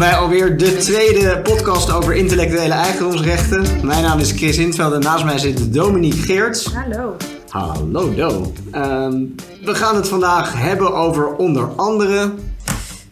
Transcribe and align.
bij 0.00 0.14
alweer 0.14 0.56
de 0.56 0.76
tweede 0.76 1.40
podcast 1.42 1.92
over 1.92 2.14
intellectuele 2.14 2.74
eigendomsrechten. 2.74 3.86
Mijn 3.86 4.02
naam 4.02 4.18
is 4.18 4.32
Chris 4.32 4.56
Hintveld 4.56 4.92
en 4.92 5.00
naast 5.00 5.24
mij 5.24 5.38
zit 5.38 5.74
Dominique 5.74 6.20
Geerts. 6.20 6.74
Hallo. 6.74 7.16
Hallo 7.48 8.14
Do. 8.14 8.52
Ehm, 8.70 9.24
we 9.64 9.74
gaan 9.74 9.96
het 9.96 10.08
vandaag 10.08 10.60
hebben 10.60 10.94
over 10.94 11.36
onder 11.36 11.68
andere... 11.76 12.34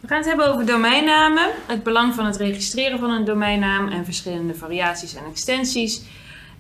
We 0.01 0.09
gaan 0.09 0.17
het 0.17 0.27
hebben 0.27 0.53
over 0.53 0.67
domeinnamen, 0.67 1.51
het 1.67 1.83
belang 1.83 2.15
van 2.15 2.27
het 2.27 2.37
registreren 2.37 2.99
van 2.99 3.11
een 3.11 3.25
domeinnaam 3.25 3.89
en 3.89 4.05
verschillende 4.05 4.55
variaties 4.55 5.15
en 5.15 5.23
extensies. 5.31 6.03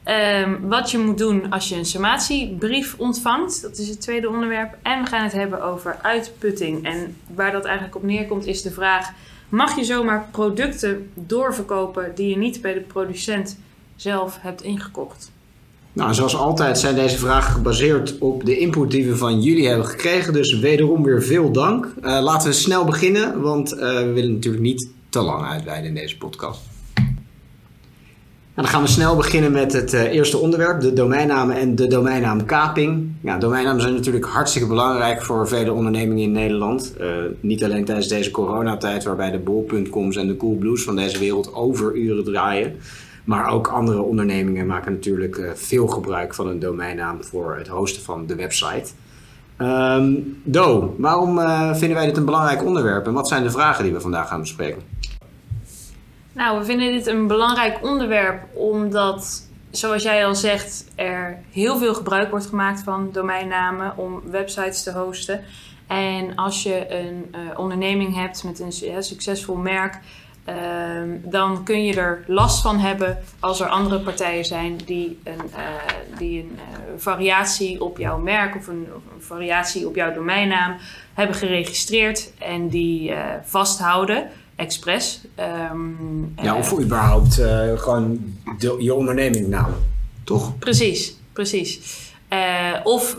Ehm, 0.04 0.54
wat 0.60 0.90
je 0.90 0.98
moet 0.98 1.18
doen 1.18 1.50
als 1.50 1.68
je 1.68 1.76
een 1.76 1.84
sommatiebrief 1.84 2.94
ontvangt, 2.98 3.62
dat 3.62 3.78
is 3.78 3.88
het 3.88 4.00
tweede 4.00 4.28
onderwerp. 4.28 4.76
En 4.82 5.02
we 5.02 5.08
gaan 5.08 5.22
het 5.22 5.32
hebben 5.32 5.62
over 5.62 5.98
uitputting. 6.02 6.84
En 6.84 7.16
waar 7.34 7.52
dat 7.52 7.64
eigenlijk 7.64 7.96
op 7.96 8.02
neerkomt 8.02 8.46
is 8.46 8.62
de 8.62 8.70
vraag: 8.70 9.10
mag 9.48 9.76
je 9.76 9.84
zomaar 9.84 10.28
producten 10.30 11.10
doorverkopen 11.14 12.12
die 12.14 12.28
je 12.28 12.36
niet 12.36 12.60
bij 12.60 12.74
de 12.74 12.80
producent 12.80 13.58
zelf 13.96 14.38
hebt 14.40 14.62
ingekocht? 14.62 15.30
Nou, 15.92 16.14
zoals 16.14 16.36
altijd 16.36 16.78
zijn 16.78 16.94
deze 16.94 17.18
vragen 17.18 17.52
gebaseerd 17.52 18.18
op 18.18 18.44
de 18.44 18.58
input 18.58 18.90
die 18.90 19.06
we 19.06 19.16
van 19.16 19.40
jullie 19.40 19.68
hebben 19.68 19.86
gekregen. 19.86 20.32
Dus 20.32 20.58
wederom 20.58 21.02
weer 21.02 21.22
veel 21.22 21.52
dank. 21.52 21.84
Uh, 21.84 22.20
laten 22.22 22.48
we 22.48 22.54
snel 22.54 22.84
beginnen, 22.84 23.40
want 23.40 23.74
uh, 23.74 23.80
we 23.80 24.12
willen 24.12 24.32
natuurlijk 24.32 24.62
niet 24.62 24.88
te 25.08 25.20
lang 25.20 25.46
uitweiden 25.46 25.88
in 25.88 25.94
deze 25.94 26.16
podcast. 26.16 26.60
Nou, 28.58 28.70
dan 28.70 28.78
gaan 28.78 28.86
we 28.88 28.94
snel 28.94 29.16
beginnen 29.16 29.52
met 29.52 29.72
het 29.72 29.94
uh, 29.94 30.02
eerste 30.02 30.38
onderwerp, 30.38 30.80
de 30.80 30.92
domeinnamen 30.92 31.56
en 31.56 31.74
de 31.74 31.86
domeinnaamkaping. 31.86 33.12
Ja, 33.20 33.38
domeinnamen 33.38 33.80
zijn 33.80 33.94
natuurlijk 33.94 34.24
hartstikke 34.24 34.68
belangrijk 34.68 35.22
voor 35.22 35.48
vele 35.48 35.72
ondernemingen 35.72 36.22
in 36.22 36.32
Nederland. 36.32 36.94
Uh, 37.00 37.06
niet 37.40 37.64
alleen 37.64 37.84
tijdens 37.84 38.08
deze 38.08 38.30
coronatijd, 38.30 39.04
waarbij 39.04 39.30
de 39.30 39.38
bol.coms 39.38 40.16
en 40.16 40.26
de 40.26 40.36
Coolblues 40.36 40.82
van 40.82 40.96
deze 40.96 41.18
wereld 41.18 41.54
overuren 41.54 42.24
draaien. 42.24 42.76
Maar 43.24 43.50
ook 43.50 43.68
andere 43.68 44.02
ondernemingen 44.02 44.66
maken 44.66 44.92
natuurlijk 44.92 45.36
uh, 45.36 45.50
veel 45.54 45.86
gebruik 45.86 46.34
van 46.34 46.48
een 46.48 46.58
domeinnaam 46.58 47.24
voor 47.24 47.56
het 47.56 47.68
hosten 47.68 48.02
van 48.02 48.26
de 48.26 48.34
website. 48.34 48.90
Um, 49.58 50.40
Do, 50.44 50.94
waarom 50.98 51.38
vinden 51.74 51.96
wij 51.96 52.06
dit 52.06 52.16
een 52.16 52.24
belangrijk 52.24 52.64
onderwerp 52.64 53.06
en 53.06 53.12
wat 53.12 53.28
zijn 53.28 53.42
de 53.42 53.50
vragen 53.50 53.84
die 53.84 53.92
we 53.92 54.00
vandaag 54.00 54.28
gaan 54.28 54.40
bespreken? 54.40 54.97
Nou, 56.38 56.58
we 56.58 56.64
vinden 56.64 56.92
dit 56.92 57.06
een 57.06 57.26
belangrijk 57.26 57.78
onderwerp 57.82 58.42
omdat, 58.54 59.48
zoals 59.70 60.02
jij 60.02 60.26
al 60.26 60.34
zegt, 60.34 60.84
er 60.94 61.38
heel 61.52 61.78
veel 61.78 61.94
gebruik 61.94 62.30
wordt 62.30 62.46
gemaakt 62.46 62.82
van 62.82 63.08
domeinnamen 63.12 63.96
om 63.96 64.22
websites 64.30 64.82
te 64.82 64.92
hosten. 64.92 65.44
En 65.86 66.34
als 66.34 66.62
je 66.62 66.94
een 66.94 67.34
uh, 67.34 67.58
onderneming 67.58 68.14
hebt 68.14 68.44
met 68.44 68.60
een 68.60 69.02
succesvol 69.02 69.56
merk, 69.56 69.98
uh, 70.48 70.54
dan 71.22 71.64
kun 71.64 71.84
je 71.84 71.94
er 71.94 72.24
last 72.26 72.62
van 72.62 72.78
hebben 72.78 73.18
als 73.40 73.60
er 73.60 73.68
andere 73.68 74.00
partijen 74.00 74.44
zijn 74.44 74.76
die 74.84 75.18
een, 75.24 75.50
uh, 75.50 76.18
die 76.18 76.40
een 76.40 76.58
variatie 77.00 77.80
op 77.80 77.98
jouw 77.98 78.18
merk 78.18 78.56
of 78.56 78.66
een, 78.66 78.86
of 78.96 79.02
een, 79.14 79.22
variatie 79.22 79.86
op 79.86 79.94
jouw 79.94 80.12
domeinnaam 80.12 80.76
hebben 81.14 81.36
geregistreerd 81.36 82.32
en 82.38 82.68
die 82.68 83.12
vasthouden 83.44 84.30
expres. 84.58 85.20
Um, 85.72 86.32
ja, 86.42 86.56
of 86.56 86.72
uh, 86.72 86.84
überhaupt 86.84 87.38
uh, 87.38 87.78
gewoon 87.78 88.34
de, 88.58 88.76
je 88.78 88.94
ondernemingnaam, 88.94 89.74
toch? 90.24 90.58
Precies, 90.58 91.16
precies. 91.32 91.96
Uh, 92.32 92.80
of 92.82 93.16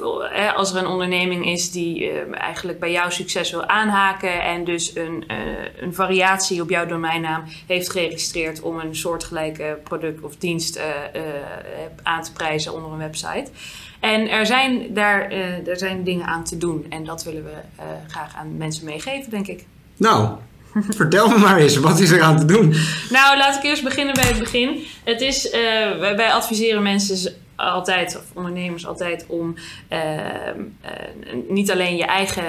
als 0.55 0.73
er 0.73 0.77
een 0.77 0.87
onderneming 0.87 1.45
is 1.45 1.71
die 1.71 2.11
eigenlijk 2.31 2.79
bij 2.79 2.91
jouw 2.91 3.09
succes 3.09 3.51
wil 3.51 3.65
aanhaken 3.65 4.43
en 4.43 4.63
dus 4.63 4.95
een, 4.95 5.23
een 5.79 5.93
variatie 5.93 6.61
op 6.61 6.69
jouw 6.69 6.85
domeinnaam 6.85 7.43
heeft 7.67 7.91
geregistreerd 7.91 8.61
om 8.61 8.79
een 8.79 8.95
soortgelijke 8.95 9.79
product 9.83 10.21
of 10.21 10.35
dienst 10.35 10.79
aan 12.03 12.23
te 12.23 12.31
prijzen 12.31 12.73
onder 12.73 12.91
een 12.91 12.97
website. 12.97 13.51
En 13.99 14.29
er 14.29 14.45
zijn 14.45 14.93
daar 14.93 15.31
er 15.65 15.77
zijn 15.77 16.03
dingen 16.03 16.25
aan 16.25 16.43
te 16.43 16.57
doen 16.57 16.85
en 16.89 17.05
dat 17.05 17.23
willen 17.23 17.43
we 17.43 17.57
graag 18.07 18.35
aan 18.35 18.57
mensen 18.57 18.85
meegeven, 18.85 19.29
denk 19.29 19.47
ik. 19.47 19.65
Nou, 19.97 20.37
Vertel 20.73 21.27
me 21.27 21.37
maar 21.37 21.57
eens, 21.57 21.77
wat 21.77 21.99
is 21.99 22.11
er 22.11 22.21
aan 22.21 22.37
te 22.37 22.45
doen? 22.45 22.73
Nou, 23.09 23.37
laat 23.37 23.55
ik 23.55 23.63
eerst 23.63 23.83
beginnen 23.83 24.13
bij 24.13 24.27
het 24.27 24.39
begin. 24.39 24.83
Het 25.03 25.21
is, 25.21 25.45
uh, 25.45 25.51
wij, 25.99 26.31
adviseren 26.31 26.83
mensen 26.83 27.33
altijd, 27.55 28.17
of 28.17 28.23
ondernemers 28.33 28.85
altijd, 28.85 29.25
om 29.27 29.55
uh, 29.91 29.99
uh, 30.15 30.91
niet 31.47 31.71
alleen 31.71 31.97
je 31.97 32.05
eigen 32.05 32.43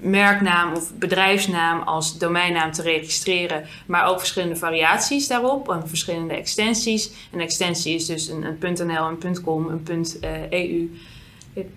merknaam 0.00 0.74
of 0.74 0.94
bedrijfsnaam 0.94 1.80
als 1.80 2.18
domeinnaam 2.18 2.72
te 2.72 2.82
registreren, 2.82 3.64
maar 3.86 4.06
ook 4.06 4.18
verschillende 4.18 4.56
variaties 4.56 5.28
daarop 5.28 5.70
en 5.70 5.88
verschillende 5.88 6.34
extensies. 6.34 7.10
Een 7.32 7.40
extensie 7.40 7.94
is 7.94 8.06
dus 8.06 8.28
een, 8.28 8.44
een 8.60 8.86
.nl, 8.86 9.16
een 9.20 9.42
.com, 9.42 9.68
een 9.68 10.06
.eu. 10.50 10.98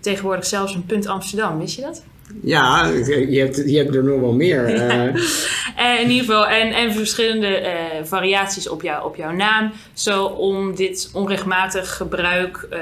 Tegenwoordig 0.00 0.46
zelfs 0.46 0.78
een 0.88 1.08
.amsterdam, 1.08 1.58
wist 1.58 1.76
je 1.76 1.82
dat? 1.82 2.02
Ja, 2.42 2.86
je 3.28 3.38
hebt, 3.38 3.62
je 3.66 3.78
hebt 3.78 3.94
er 3.94 4.04
nog 4.04 4.20
wel 4.20 4.32
meer. 4.32 4.68
Ja. 4.68 5.06
Uh. 5.06 6.00
in 6.00 6.10
ieder 6.10 6.24
geval, 6.24 6.46
en, 6.46 6.72
en 6.72 6.92
verschillende 6.92 7.60
uh, 7.60 7.68
variaties 8.04 8.68
op, 8.68 8.82
jou, 8.82 9.04
op 9.04 9.16
jouw 9.16 9.32
naam. 9.32 9.72
Zo 9.92 10.24
om 10.24 10.74
dit 10.74 11.10
onrechtmatig 11.12 11.96
gebruik 11.96 12.66
uh, 12.72 12.78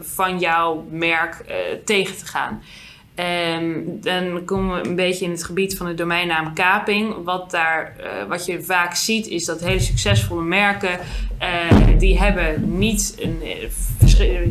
van 0.00 0.38
jouw 0.38 0.86
merk 0.90 1.44
tegen 1.84 2.16
te 2.16 2.26
gaan. 2.26 2.62
Um, 3.60 4.00
dan 4.00 4.44
komen 4.44 4.82
we 4.82 4.88
een 4.88 4.96
beetje 4.96 5.24
in 5.24 5.30
het 5.30 5.44
gebied 5.44 5.76
van 5.76 5.86
de 5.86 5.94
domeinnaam 5.94 6.54
kaping. 6.54 7.14
Wat, 7.24 7.50
daar, 7.50 7.96
wat 8.28 8.46
je 8.46 8.62
vaak 8.62 8.94
ziet 8.94 9.26
is 9.26 9.44
dat 9.44 9.60
hele 9.60 9.80
succesvolle 9.80 10.42
merken... 10.42 10.98
die 11.98 12.18
hebben 12.18 12.78
niet, 12.78 13.16
een, 13.18 13.42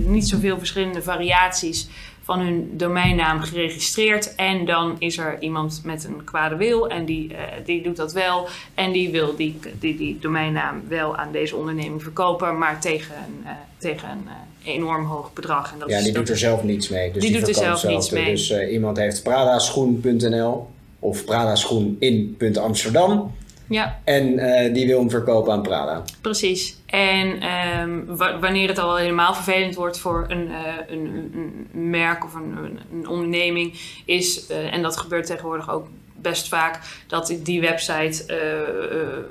niet 0.06 0.28
zoveel 0.28 0.58
verschillende 0.58 1.02
variaties 1.02 1.90
van 2.28 2.40
hun 2.40 2.70
domeinnaam 2.74 3.42
geregistreerd. 3.42 4.36
En 4.36 4.66
dan 4.66 4.96
is 5.00 5.18
er 5.18 5.38
iemand 5.40 5.82
met 5.84 6.04
een 6.04 6.24
kwade 6.24 6.56
wil 6.56 6.90
en 6.90 7.06
die, 7.06 7.32
uh, 7.32 7.38
die 7.66 7.84
doet 7.84 7.96
dat 7.96 8.14
wel. 8.14 8.48
En 8.74 8.92
die 8.92 9.10
wil 9.12 9.36
die, 9.36 9.60
die, 9.80 9.98
die 9.98 10.20
domeinnaam 10.20 10.82
wel 10.88 11.16
aan 11.16 11.32
deze 11.32 11.56
onderneming 11.56 12.02
verkopen, 12.04 12.58
maar 12.58 12.80
tegen 12.82 13.16
een, 13.16 13.42
uh, 13.44 13.52
tegen 13.78 14.10
een 14.10 14.24
uh, 14.26 14.74
enorm 14.74 15.06
hoog 15.06 15.34
bedrag. 15.34 15.74
En 15.74 15.80
dat 15.80 15.90
ja, 15.90 16.02
die 16.02 16.14
doet 16.14 16.30
er 16.30 16.38
zelf 16.38 16.64
niets 16.64 16.90
mee. 16.90 17.12
Dus 17.12 17.22
die, 17.22 17.32
die 17.32 17.40
doet 17.40 17.50
er 17.50 17.56
zelf, 17.56 17.80
zelf 17.80 17.94
niets 17.94 18.10
mee. 18.10 18.32
Dus 18.32 18.52
iemand 18.70 18.98
heeft 18.98 19.24
pradaschoen.nl 19.24 20.68
of 21.00 21.26
pradaschoen 21.26 21.96
in 22.00 22.58
Amsterdam. 22.60 23.32
Ja. 23.70 24.00
En 24.04 24.34
uh, 24.34 24.74
die 24.74 24.88
wil 24.88 25.00
hem 25.00 25.10
verkopen 25.10 25.54
aan 25.54 25.62
Prada. 25.62 26.04
Precies. 26.22 26.78
En 26.86 27.44
um, 27.80 28.06
wanneer 28.16 28.68
het 28.68 28.78
al 28.78 28.96
helemaal 28.96 29.34
vervelend 29.34 29.76
wordt 29.76 30.00
voor 30.00 30.26
een, 30.28 30.48
uh, 30.48 30.58
een, 30.88 31.32
een, 31.34 31.90
merk 31.90 32.24
of 32.24 32.34
een, 32.34 32.80
een 32.92 33.08
onderneming, 33.08 33.74
is, 34.06 34.50
uh, 34.50 34.74
en 34.74 34.82
dat 34.82 34.98
gebeurt 34.98 35.26
tegenwoordig 35.26 35.72
ook 35.72 35.88
best 36.22 36.48
vaak, 36.48 36.80
dat 37.08 37.36
die 37.44 37.62
website 37.62 38.26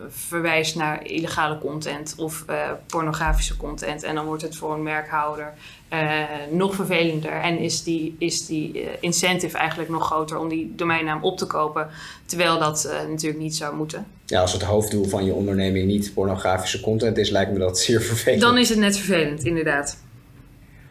verwijst 0.09 0.77
naar 0.77 1.07
illegale 1.07 1.59
content 1.59 2.15
of 2.17 2.45
pornografische 2.87 3.57
content. 3.57 4.03
En 4.03 4.15
dan 4.15 4.25
wordt 4.25 4.43
het 4.43 4.57
voor 4.57 4.75
een 4.75 4.83
merkhouder 4.83 5.55
uh, 5.93 6.23
nog 6.51 6.75
vervelender 6.75 7.33
en 7.33 7.59
is 7.59 7.83
die, 7.83 8.17
is 8.19 8.47
die 8.47 8.83
uh, 8.83 8.89
incentive 9.01 9.59
eigenlijk 9.59 9.91
nog 9.91 10.07
groter 10.07 10.39
om 10.39 10.49
die 10.49 10.73
domeinnaam 10.77 11.25
op 11.25 11.39
te 11.39 11.47
kopen, 11.47 11.89
terwijl 12.25 12.59
dat 12.59 12.87
uh, 12.87 13.11
natuurlijk 13.11 13.43
niet 13.43 13.57
zou 13.57 13.77
moeten. 13.77 14.07
Ja, 14.25 14.41
als 14.41 14.53
het 14.53 14.63
hoofddoel 14.63 15.05
van 15.05 15.25
je 15.25 15.33
onderneming 15.33 15.87
niet 15.87 16.15
pornografische 16.15 16.81
content 16.81 17.19
is, 17.19 17.31
lijkt 17.31 17.53
me 17.53 17.59
dat 17.59 17.79
zeer 17.79 18.01
vervelend. 18.03 18.41
Dan 18.41 18.59
is 18.59 18.69
het 18.69 18.79
net 18.79 18.97
vervelend, 18.97 19.44
inderdaad. 19.44 19.99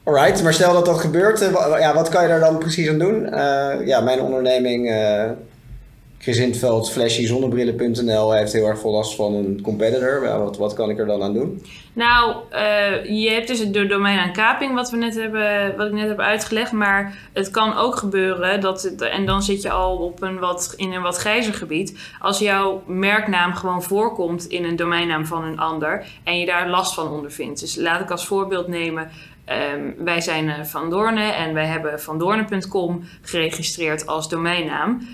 Alright, 0.03 0.44
maar 0.44 0.53
stel 0.53 0.74
dat 0.74 0.86
dat 0.86 1.00
gebeurt, 1.00 1.39
ja, 1.80 1.94
wat 1.94 2.09
kan 2.09 2.21
je 2.21 2.27
daar 2.27 2.39
dan 2.39 2.57
precies 2.57 2.89
aan 2.89 3.00
doen? 3.00 3.21
ja, 3.86 4.01
mijn 4.01 4.21
onderneming 4.21 4.89
Chris 6.25 6.38
Hintveld, 6.38 6.92
flashyzonnebrillen.nl 6.92 8.31
heeft 8.31 8.54
heel 8.54 8.68
erg 8.68 8.80
veel 8.80 8.92
last 8.92 9.16
van 9.16 9.33
een 9.33 9.62
competitor. 9.62 10.22
wat, 10.22 10.57
wat 10.57 10.74
kan 10.74 10.89
ik 10.89 11.00
er 11.00 11.06
dan 11.06 11.24
aan 11.24 11.33
doen? 11.33 11.66
Nou, 11.94 12.36
uh, 12.54 13.22
je 13.24 13.30
hebt 13.30 13.48
dus 13.48 13.72
de 13.72 13.86
domein 13.86 14.19
aan 14.19 14.33
kaping, 14.33 14.74
wat, 14.74 14.89
we 14.89 14.98
net 14.98 15.16
hebben, 15.16 15.77
wat 15.77 15.88
ik 15.88 15.94
net 15.94 16.07
heb 16.07 16.19
uitgelegd. 16.19 16.72
Maar 16.72 17.18
het 17.33 17.51
kan 17.51 17.77
ook 17.77 17.95
gebeuren, 17.95 18.62
dat 18.62 18.81
het, 18.81 19.01
en 19.01 19.25
dan 19.25 19.44
zit 19.44 19.62
je 19.62 19.69
al 19.72 19.98
op 19.98 20.22
een 20.22 20.39
wat, 20.39 20.74
in 20.75 20.94
een 20.94 21.01
wat 21.01 21.18
grijzer 21.18 21.54
gebied. 21.54 21.98
Als 22.19 22.39
jouw 22.39 22.83
merknaam 22.88 23.54
gewoon 23.54 23.83
voorkomt 23.83 24.45
in 24.45 24.63
een 24.63 24.75
domeinnaam 24.75 25.25
van 25.25 25.44
een 25.44 25.60
ander 25.60 26.06
en 26.24 26.39
je 26.39 26.45
daar 26.45 26.69
last 26.69 26.94
van 26.94 27.12
ondervindt. 27.12 27.60
Dus 27.60 27.75
laat 27.75 28.01
ik 28.01 28.12
als 28.12 28.27
voorbeeld 28.27 28.68
nemen. 28.68 29.10
Um, 29.74 29.95
wij 30.06 30.22
zijn 30.22 30.66
Van 30.66 30.89
Doorne 30.89 31.31
en 31.31 31.54
wij 31.54 31.66
hebben 31.66 32.01
vandoorne.com 32.01 33.04
geregistreerd 33.22 34.07
als 34.07 34.30
domeinnaam. 34.30 35.07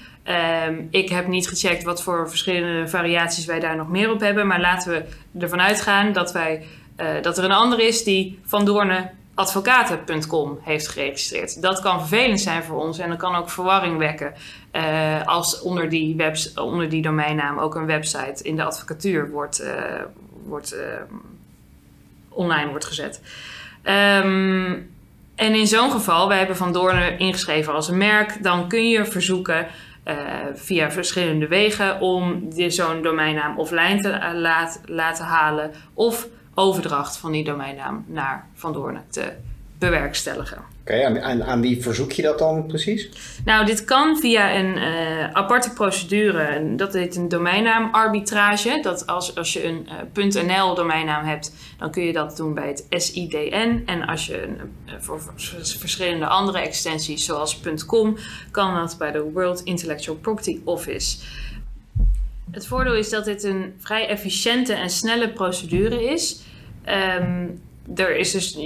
Um, 0.67 0.87
ik 0.91 1.09
heb 1.09 1.27
niet 1.27 1.47
gecheckt 1.47 1.83
wat 1.83 2.03
voor 2.03 2.29
verschillende 2.29 2.87
variaties 2.87 3.45
wij 3.45 3.59
daar 3.59 3.75
nog 3.75 3.89
meer 3.89 4.11
op 4.11 4.19
hebben. 4.19 4.47
Maar 4.47 4.59
laten 4.59 4.91
we 4.91 5.05
ervan 5.39 5.61
uitgaan 5.61 6.13
dat, 6.13 6.31
wij, 6.31 6.65
uh, 6.97 7.07
dat 7.21 7.37
er 7.37 7.43
een 7.43 7.51
ander 7.51 7.79
is 7.79 8.03
die 8.03 8.39
Van 8.45 8.65
heeft 10.61 10.87
geregistreerd. 10.87 11.61
Dat 11.61 11.79
kan 11.79 11.99
vervelend 11.99 12.39
zijn 12.39 12.63
voor 12.63 12.81
ons 12.81 12.97
en 12.97 13.09
dat 13.09 13.17
kan 13.17 13.35
ook 13.35 13.49
verwarring 13.49 13.97
wekken 13.97 14.33
uh, 14.73 15.25
als 15.25 15.61
onder 15.61 15.89
die, 15.89 16.15
webs 16.15 16.53
onder 16.53 16.89
die 16.89 17.01
domeinnaam 17.01 17.59
ook 17.59 17.75
een 17.75 17.85
website 17.85 18.43
in 18.43 18.55
de 18.55 18.63
advocatuur 18.63 19.29
wordt, 19.31 19.61
uh, 19.61 19.73
wordt, 20.45 20.75
online 22.29 22.69
wordt 22.69 22.85
gezet. 22.85 23.21
Um, 23.83 24.89
en 25.35 25.55
in 25.55 25.67
zo'n 25.67 25.91
geval, 25.91 26.27
wij 26.27 26.37
hebben 26.37 26.57
Van 26.57 26.73
Doorn 26.73 27.19
ingeschreven 27.19 27.73
als 27.73 27.87
een 27.87 27.97
merk, 27.97 28.43
dan 28.43 28.67
kun 28.67 28.89
je 28.89 29.05
verzoeken 29.05 29.67
via 30.53 30.91
verschillende 30.91 31.47
wegen 31.47 31.99
om 31.99 32.47
zo'n 32.67 33.01
domeinnaam 33.01 33.59
offline 33.59 34.01
te 34.01 34.79
laten 34.85 35.25
halen 35.25 35.71
of 35.93 36.27
overdracht 36.53 37.17
van 37.17 37.31
die 37.31 37.43
domeinnaam 37.43 38.05
naar 38.07 38.47
Van 38.53 38.73
Doorn 38.73 39.01
te 39.09 39.33
bewerkstelligen. 39.79 40.70
Oké, 40.81 41.21
aan, 41.21 41.43
aan, 41.43 41.61
wie 41.61 41.81
verzoek 41.81 42.11
je 42.11 42.21
dat 42.21 42.39
dan 42.39 42.65
precies? 42.65 43.09
Nou, 43.45 43.65
dit 43.65 43.85
kan 43.85 44.17
via 44.17 44.55
een 44.55 44.77
uh, 44.77 45.31
aparte 45.31 45.73
procedure. 45.73 46.75
Dat 46.75 46.93
heet 46.93 47.15
een 47.15 47.29
domeinnaamarbitrage. 47.29 48.79
Dat 48.81 49.07
als, 49.07 49.35
als 49.35 49.53
je 49.53 49.65
een 49.65 49.87
uh, 50.15 50.43
.nl 50.43 50.75
domeinnaam 50.75 51.25
hebt, 51.25 51.53
dan 51.77 51.91
kun 51.91 52.03
je 52.03 52.13
dat 52.13 52.37
doen 52.37 52.53
bij 52.53 52.67
het 52.67 52.85
SIDN. 52.89 53.83
En 53.85 54.05
als 54.05 54.25
je 54.25 54.43
een, 54.43 54.57
uh, 54.85 54.93
voor 54.99 55.21
verschillende 55.77 56.25
andere 56.25 56.59
extensies 56.59 57.25
zoals 57.25 57.59
.com, 57.85 58.17
kan 58.51 58.75
dat 58.75 58.95
bij 58.97 59.11
de 59.11 59.21
World 59.21 59.61
Intellectual 59.63 60.17
Property 60.17 60.59
Office. 60.63 61.17
Het 62.51 62.67
voordeel 62.67 62.95
is 62.95 63.09
dat 63.09 63.25
dit 63.25 63.43
een 63.43 63.73
vrij 63.79 64.07
efficiënte 64.07 64.73
en 64.73 64.89
snelle 64.89 65.29
procedure 65.29 66.03
is. 66.03 66.41
Um, 67.19 67.61
er 67.95 68.15
is 68.15 68.31
dus 68.31 68.57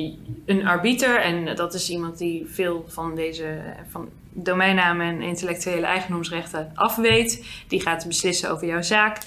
een 0.46 0.68
arbiter 0.68 1.22
en 1.22 1.56
dat 1.56 1.74
is 1.74 1.90
iemand 1.90 2.18
die 2.18 2.46
veel 2.48 2.86
van 2.88 3.16
deze 3.16 3.60
van 3.90 4.10
domeinnamen 4.32 5.06
en 5.06 5.22
intellectuele 5.22 5.86
eigendomsrechten 5.86 6.72
afweet. 6.74 7.46
Die 7.68 7.82
gaat 7.82 8.08
beslissen 8.08 8.52
over 8.52 8.68
jouw 8.68 8.82
zaak. 8.82 9.18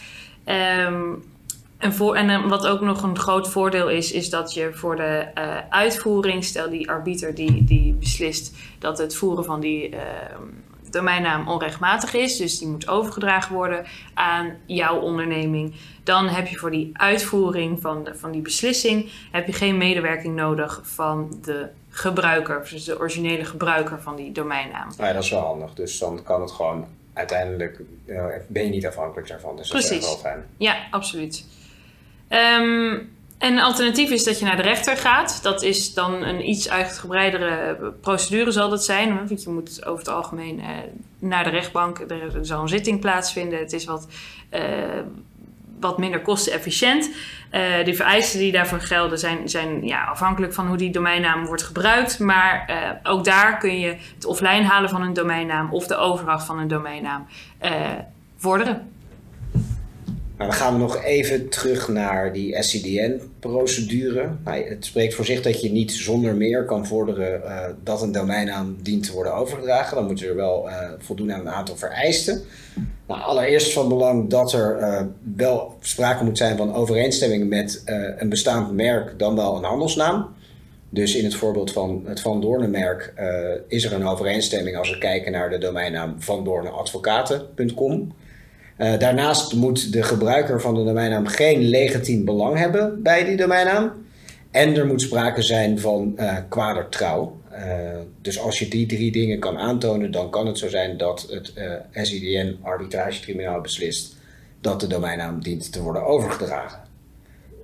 Um, 0.44 1.24
en, 1.78 1.92
voor, 1.92 2.14
en 2.14 2.30
eh, 2.30 2.48
wat 2.48 2.66
ook 2.66 2.80
nog 2.80 3.02
een 3.02 3.18
groot 3.18 3.48
voordeel 3.48 3.88
is, 3.88 4.12
is 4.12 4.30
dat 4.30 4.54
je 4.54 4.70
voor 4.72 4.96
de 4.96 5.26
uh, 5.34 5.56
uitvoering, 5.70 6.44
stel 6.44 6.70
die 6.70 6.90
arbiter 6.90 7.34
die, 7.34 7.64
die 7.64 7.92
beslist 7.92 8.56
dat 8.78 8.98
het 8.98 9.16
voeren 9.16 9.44
van 9.44 9.60
die 9.60 9.90
uh, 9.90 9.98
domeinnaam 10.92 11.48
onrechtmatig 11.48 12.14
is, 12.14 12.36
dus 12.36 12.58
die 12.58 12.68
moet 12.68 12.88
overgedragen 12.88 13.54
worden 13.54 13.86
aan 14.14 14.56
jouw 14.66 15.00
onderneming, 15.00 15.74
dan 16.02 16.28
heb 16.28 16.46
je 16.46 16.56
voor 16.56 16.70
die 16.70 16.90
uitvoering 16.92 17.80
van, 17.80 18.04
de, 18.04 18.14
van 18.14 18.30
die 18.30 18.42
beslissing 18.42 19.10
heb 19.30 19.46
je 19.46 19.52
geen 19.52 19.76
medewerking 19.76 20.36
nodig 20.36 20.80
van 20.82 21.38
de 21.42 21.68
gebruiker, 21.90 22.68
dus 22.70 22.84
de 22.84 22.98
originele 22.98 23.44
gebruiker 23.44 24.00
van 24.02 24.16
die 24.16 24.32
domeinnaam. 24.32 24.88
Ja, 24.98 25.12
dat 25.12 25.22
is 25.22 25.30
wel 25.30 25.40
handig. 25.40 25.74
Dus 25.74 25.98
dan 25.98 26.22
kan 26.22 26.40
het 26.40 26.50
gewoon 26.50 26.86
uiteindelijk, 27.12 27.80
uh, 28.06 28.24
ben 28.48 28.64
je 28.64 28.70
niet 28.70 28.86
afhankelijk 28.86 29.28
daarvan. 29.28 29.56
Dus 29.56 29.68
Precies. 29.68 29.90
dat 29.90 29.98
is 29.98 30.06
wel 30.06 30.16
fijn. 30.16 30.46
Ja, 30.56 30.76
absoluut. 30.90 31.44
Um, 32.28 33.16
en 33.38 33.52
een 33.52 33.62
alternatief 33.62 34.10
is 34.10 34.24
dat 34.24 34.38
je 34.38 34.44
naar 34.44 34.56
de 34.56 34.62
rechter 34.62 34.96
gaat. 34.96 35.42
Dat 35.42 35.62
is 35.62 35.94
dan 35.94 36.22
een 36.22 36.48
iets 36.48 36.70
uitgebreidere 36.70 37.76
procedure 38.00 38.50
zal 38.50 38.68
dat 38.68 38.84
zijn. 38.84 39.14
Want 39.14 39.42
je 39.42 39.50
moet 39.50 39.84
over 39.84 39.98
het 39.98 40.08
algemeen 40.14 40.58
uh, 40.58 40.66
naar 41.18 41.44
de 41.44 41.50
rechtbank. 41.50 41.98
Er 41.98 42.38
zal 42.40 42.62
een 42.62 42.68
zitting 42.68 43.00
plaatsvinden. 43.00 43.58
Het 43.58 43.72
is 43.72 43.84
wat, 43.84 44.08
uh, 44.54 44.60
wat 45.80 45.98
minder 45.98 46.22
kostenefficiënt. 46.22 47.06
Uh, 47.06 47.84
de 47.84 47.94
vereisten 47.94 48.38
die 48.38 48.52
daarvoor 48.52 48.80
gelden 48.80 49.18
zijn, 49.18 49.48
zijn 49.48 49.86
ja, 49.86 50.04
afhankelijk 50.04 50.54
van 50.54 50.66
hoe 50.66 50.76
die 50.76 50.90
domeinnaam 50.90 51.46
wordt 51.46 51.62
gebruikt. 51.62 52.18
Maar 52.18 52.70
ook 53.02 53.24
daar 53.24 53.58
kun 53.58 53.80
je 53.80 53.96
het 54.14 54.24
offline 54.24 54.62
halen 54.62 54.90
van 54.90 55.02
een 55.02 55.14
domeinnaam 55.14 55.72
of 55.72 55.86
de 55.86 55.96
overdracht 55.96 56.46
van 56.46 56.58
een 56.58 56.68
domeinnaam 56.68 57.26
vorderen. 58.36 58.92
Dan 60.38 60.52
gaan 60.52 60.72
we 60.72 60.78
nog 60.78 61.02
even 61.02 61.48
terug 61.48 61.88
naar 61.88 62.32
die 62.32 62.62
SCDN-procedure. 62.62 64.28
Nou, 64.44 64.68
het 64.68 64.84
spreekt 64.84 65.14
voor 65.14 65.24
zich 65.24 65.42
dat 65.42 65.60
je 65.60 65.72
niet 65.72 65.92
zonder 65.92 66.34
meer 66.34 66.64
kan 66.64 66.86
vorderen 66.86 67.40
uh, 67.44 67.64
dat 67.82 68.02
een 68.02 68.12
domeinnaam 68.12 68.76
dient 68.82 69.06
te 69.06 69.12
worden 69.12 69.34
overgedragen. 69.34 69.96
Dan 69.96 70.06
moet 70.06 70.18
je 70.18 70.28
er 70.28 70.34
wel 70.34 70.68
uh, 70.68 70.90
voldoen 70.98 71.32
aan 71.32 71.40
een 71.40 71.48
aantal 71.48 71.76
vereisten. 71.76 72.42
Nou, 73.06 73.20
allereerst 73.20 73.72
van 73.72 73.88
belang 73.88 74.30
dat 74.30 74.52
er 74.52 74.78
uh, 74.80 75.00
wel 75.36 75.76
sprake 75.80 76.24
moet 76.24 76.38
zijn 76.38 76.56
van 76.56 76.74
overeenstemming 76.74 77.48
met 77.48 77.82
een 78.16 78.28
bestaand 78.28 78.72
merk, 78.72 79.18
dan 79.18 79.36
wel 79.36 79.56
een 79.56 79.64
handelsnaam. 79.64 80.28
Dus 80.90 81.14
in 81.14 81.24
het 81.24 81.34
voorbeeld 81.34 81.72
van 81.72 82.02
het 82.06 82.20
Van 82.20 82.40
Doornen-merk 82.40 83.14
is 83.68 83.84
er 83.84 83.92
een 83.92 84.06
overeenstemming 84.06 84.76
als 84.76 84.90
we 84.90 84.98
kijken 84.98 85.32
naar 85.32 85.50
de 85.50 85.58
domeinnaam 85.58 86.14
vandoornenadvocaten.com. 86.18 88.12
Uh, 88.78 88.98
daarnaast 88.98 89.52
moet 89.54 89.92
de 89.92 90.02
gebruiker 90.02 90.60
van 90.60 90.74
de 90.74 90.84
domeinnaam 90.84 91.26
geen 91.26 91.62
legitiem 91.62 92.24
belang 92.24 92.58
hebben 92.58 93.02
bij 93.02 93.24
die 93.24 93.36
domeinnaam. 93.36 93.92
En 94.50 94.76
er 94.76 94.86
moet 94.86 95.02
sprake 95.02 95.42
zijn 95.42 95.78
van 95.78 96.14
uh, 96.16 96.36
kwadertrouw. 96.48 97.40
Uh, 97.52 97.58
dus 98.22 98.40
als 98.40 98.58
je 98.58 98.68
die 98.68 98.86
drie 98.86 99.12
dingen 99.12 99.38
kan 99.38 99.58
aantonen, 99.58 100.10
dan 100.10 100.30
kan 100.30 100.46
het 100.46 100.58
zo 100.58 100.68
zijn 100.68 100.96
dat 100.96 101.26
het 101.30 101.52
SIDN 101.92 102.58
arbitragetribunaal 102.62 103.60
beslist 103.60 104.16
dat 104.60 104.80
de 104.80 104.86
domeinnaam 104.86 105.42
dient 105.42 105.72
te 105.72 105.82
worden 105.82 106.06
overgedragen. 106.06 106.80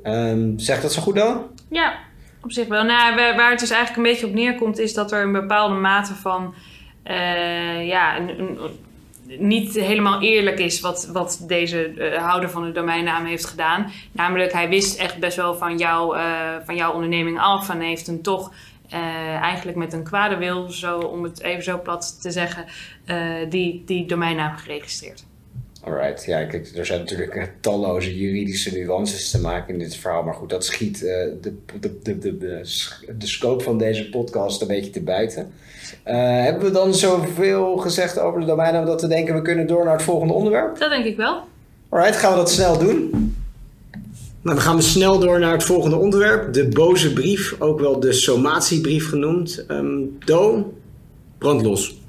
Um, 0.02 0.58
zegt 0.58 0.82
dat 0.82 0.92
zo 0.92 1.02
goed 1.02 1.14
dan? 1.14 1.42
Ja, 1.70 1.98
op 2.42 2.52
zich 2.52 2.68
wel. 2.68 2.84
Nou, 2.84 3.14
waar 3.14 3.50
het 3.50 3.60
dus 3.60 3.70
eigenlijk 3.70 3.96
een 3.96 4.12
beetje 4.12 4.26
op 4.26 4.34
neerkomt, 4.34 4.78
is 4.78 4.94
dat 4.94 5.12
er 5.12 5.22
een 5.22 5.32
bepaalde 5.32 5.74
mate 5.74 6.14
van 6.14 6.54
ja, 7.84 8.18
een, 8.18 8.40
een 8.40 8.58
niet 9.26 9.74
helemaal 9.74 10.22
eerlijk 10.22 10.58
is 10.58 10.80
wat, 10.80 11.10
wat 11.12 11.44
deze 11.46 11.94
uh, 11.94 12.16
houder 12.16 12.50
van 12.50 12.64
de 12.64 12.72
domeinnaam 12.72 13.24
heeft 13.24 13.44
gedaan. 13.44 13.92
Namelijk, 14.12 14.52
hij 14.52 14.68
wist 14.68 14.98
echt 14.98 15.18
best 15.18 15.36
wel 15.36 15.54
van, 15.54 15.78
jou, 15.78 16.16
uh, 16.16 16.50
van 16.64 16.76
jouw 16.76 16.92
onderneming 16.92 17.40
af 17.40 17.68
en 17.68 17.80
heeft 17.80 18.06
hem 18.06 18.22
toch 18.22 18.52
uh, 18.92 19.34
eigenlijk 19.34 19.76
met 19.76 19.92
een 19.92 20.04
kwade 20.04 20.36
wil, 20.36 20.70
zo, 20.70 20.98
om 20.98 21.22
het 21.22 21.42
even 21.42 21.62
zo 21.62 21.80
plat 21.80 22.22
te 22.22 22.30
zeggen, 22.30 22.64
die, 23.48 23.82
die 23.86 24.06
domeinnaam 24.06 24.56
geregistreerd. 24.56 25.24
Alright, 25.84 26.24
ja, 26.24 26.44
kijk, 26.44 26.70
er 26.76 26.86
zijn 26.86 27.00
natuurlijk 27.00 27.52
talloze 27.60 28.18
juridische 28.18 28.78
nuances 28.78 29.30
te 29.30 29.40
maken 29.40 29.72
in 29.72 29.78
dit 29.78 29.96
verhaal. 29.96 30.22
Maar 30.22 30.34
goed, 30.34 30.50
dat 30.50 30.64
schiet 30.64 31.00
de, 31.00 31.38
de, 31.40 31.54
de, 31.80 32.18
de, 32.18 32.18
de, 32.38 32.38
de 33.18 33.26
scope 33.26 33.64
van 33.64 33.78
deze 33.78 34.08
podcast 34.08 34.60
een 34.60 34.66
beetje 34.66 34.90
te 34.90 35.02
buiten. 35.02 35.52
Uh, 36.06 36.14
hebben 36.42 36.64
we 36.64 36.70
dan 36.70 36.94
zoveel 36.94 37.76
gezegd 37.76 38.18
over 38.18 38.40
de 38.40 38.46
domeinnaam 38.46 38.84
dat 38.84 39.02
we 39.02 39.08
denken 39.08 39.34
we 39.34 39.42
kunnen 39.42 39.66
door 39.66 39.84
naar 39.84 39.94
het 39.94 40.02
volgende 40.02 40.32
onderwerp? 40.32 40.78
Dat 40.78 40.90
denk 40.90 41.04
ik 41.04 41.16
wel. 41.16 41.40
Alright, 41.88 42.16
gaan 42.16 42.30
we 42.30 42.36
dat 42.36 42.50
snel 42.50 42.78
doen? 42.78 43.10
Nou, 44.42 44.56
dan 44.56 44.60
gaan 44.60 44.76
we 44.76 44.82
snel 44.82 45.18
door 45.18 45.38
naar 45.38 45.52
het 45.52 45.64
volgende 45.64 45.96
onderwerp. 45.96 46.52
De 46.52 46.68
boze 46.68 47.12
brief, 47.12 47.56
ook 47.58 47.80
wel 47.80 48.00
de 48.00 48.12
somatiebrief 48.12 49.08
genoemd. 49.08 49.64
Um, 49.68 50.18
Do, 50.24 50.72
brand 51.38 51.62
los. 51.62 52.02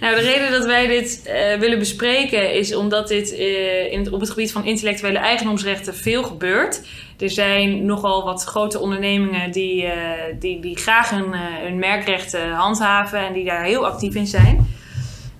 Nou, 0.00 0.14
de 0.14 0.20
reden 0.20 0.50
dat 0.50 0.64
wij 0.64 0.86
dit 0.86 1.22
uh, 1.26 1.58
willen 1.58 1.78
bespreken 1.78 2.54
is 2.54 2.74
omdat 2.74 3.08
dit 3.08 3.32
uh, 3.32 3.92
in, 3.92 4.12
op 4.12 4.20
het 4.20 4.30
gebied 4.30 4.52
van 4.52 4.64
intellectuele 4.64 5.18
eigendomsrechten 5.18 5.94
veel 5.94 6.22
gebeurt. 6.22 6.82
Er 7.18 7.30
zijn 7.30 7.84
nogal 7.84 8.24
wat 8.24 8.44
grote 8.44 8.78
ondernemingen 8.78 9.52
die, 9.52 9.84
uh, 9.84 9.92
die, 10.38 10.60
die 10.60 10.76
graag 10.76 11.10
hun, 11.10 11.34
hun 11.34 11.78
merkrechten 11.78 12.50
handhaven 12.50 13.18
en 13.18 13.32
die 13.32 13.44
daar 13.44 13.64
heel 13.64 13.86
actief 13.86 14.14
in 14.14 14.26
zijn. 14.26 14.66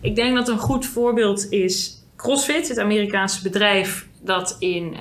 Ik 0.01 0.17
denk 0.17 0.35
dat 0.35 0.49
een 0.49 0.59
goed 0.59 0.87
voorbeeld 0.87 1.51
is 1.51 2.05
CrossFit, 2.17 2.69
het 2.69 2.79
Amerikaanse 2.79 3.43
bedrijf 3.43 4.07
dat 4.21 4.57
in 4.59 4.97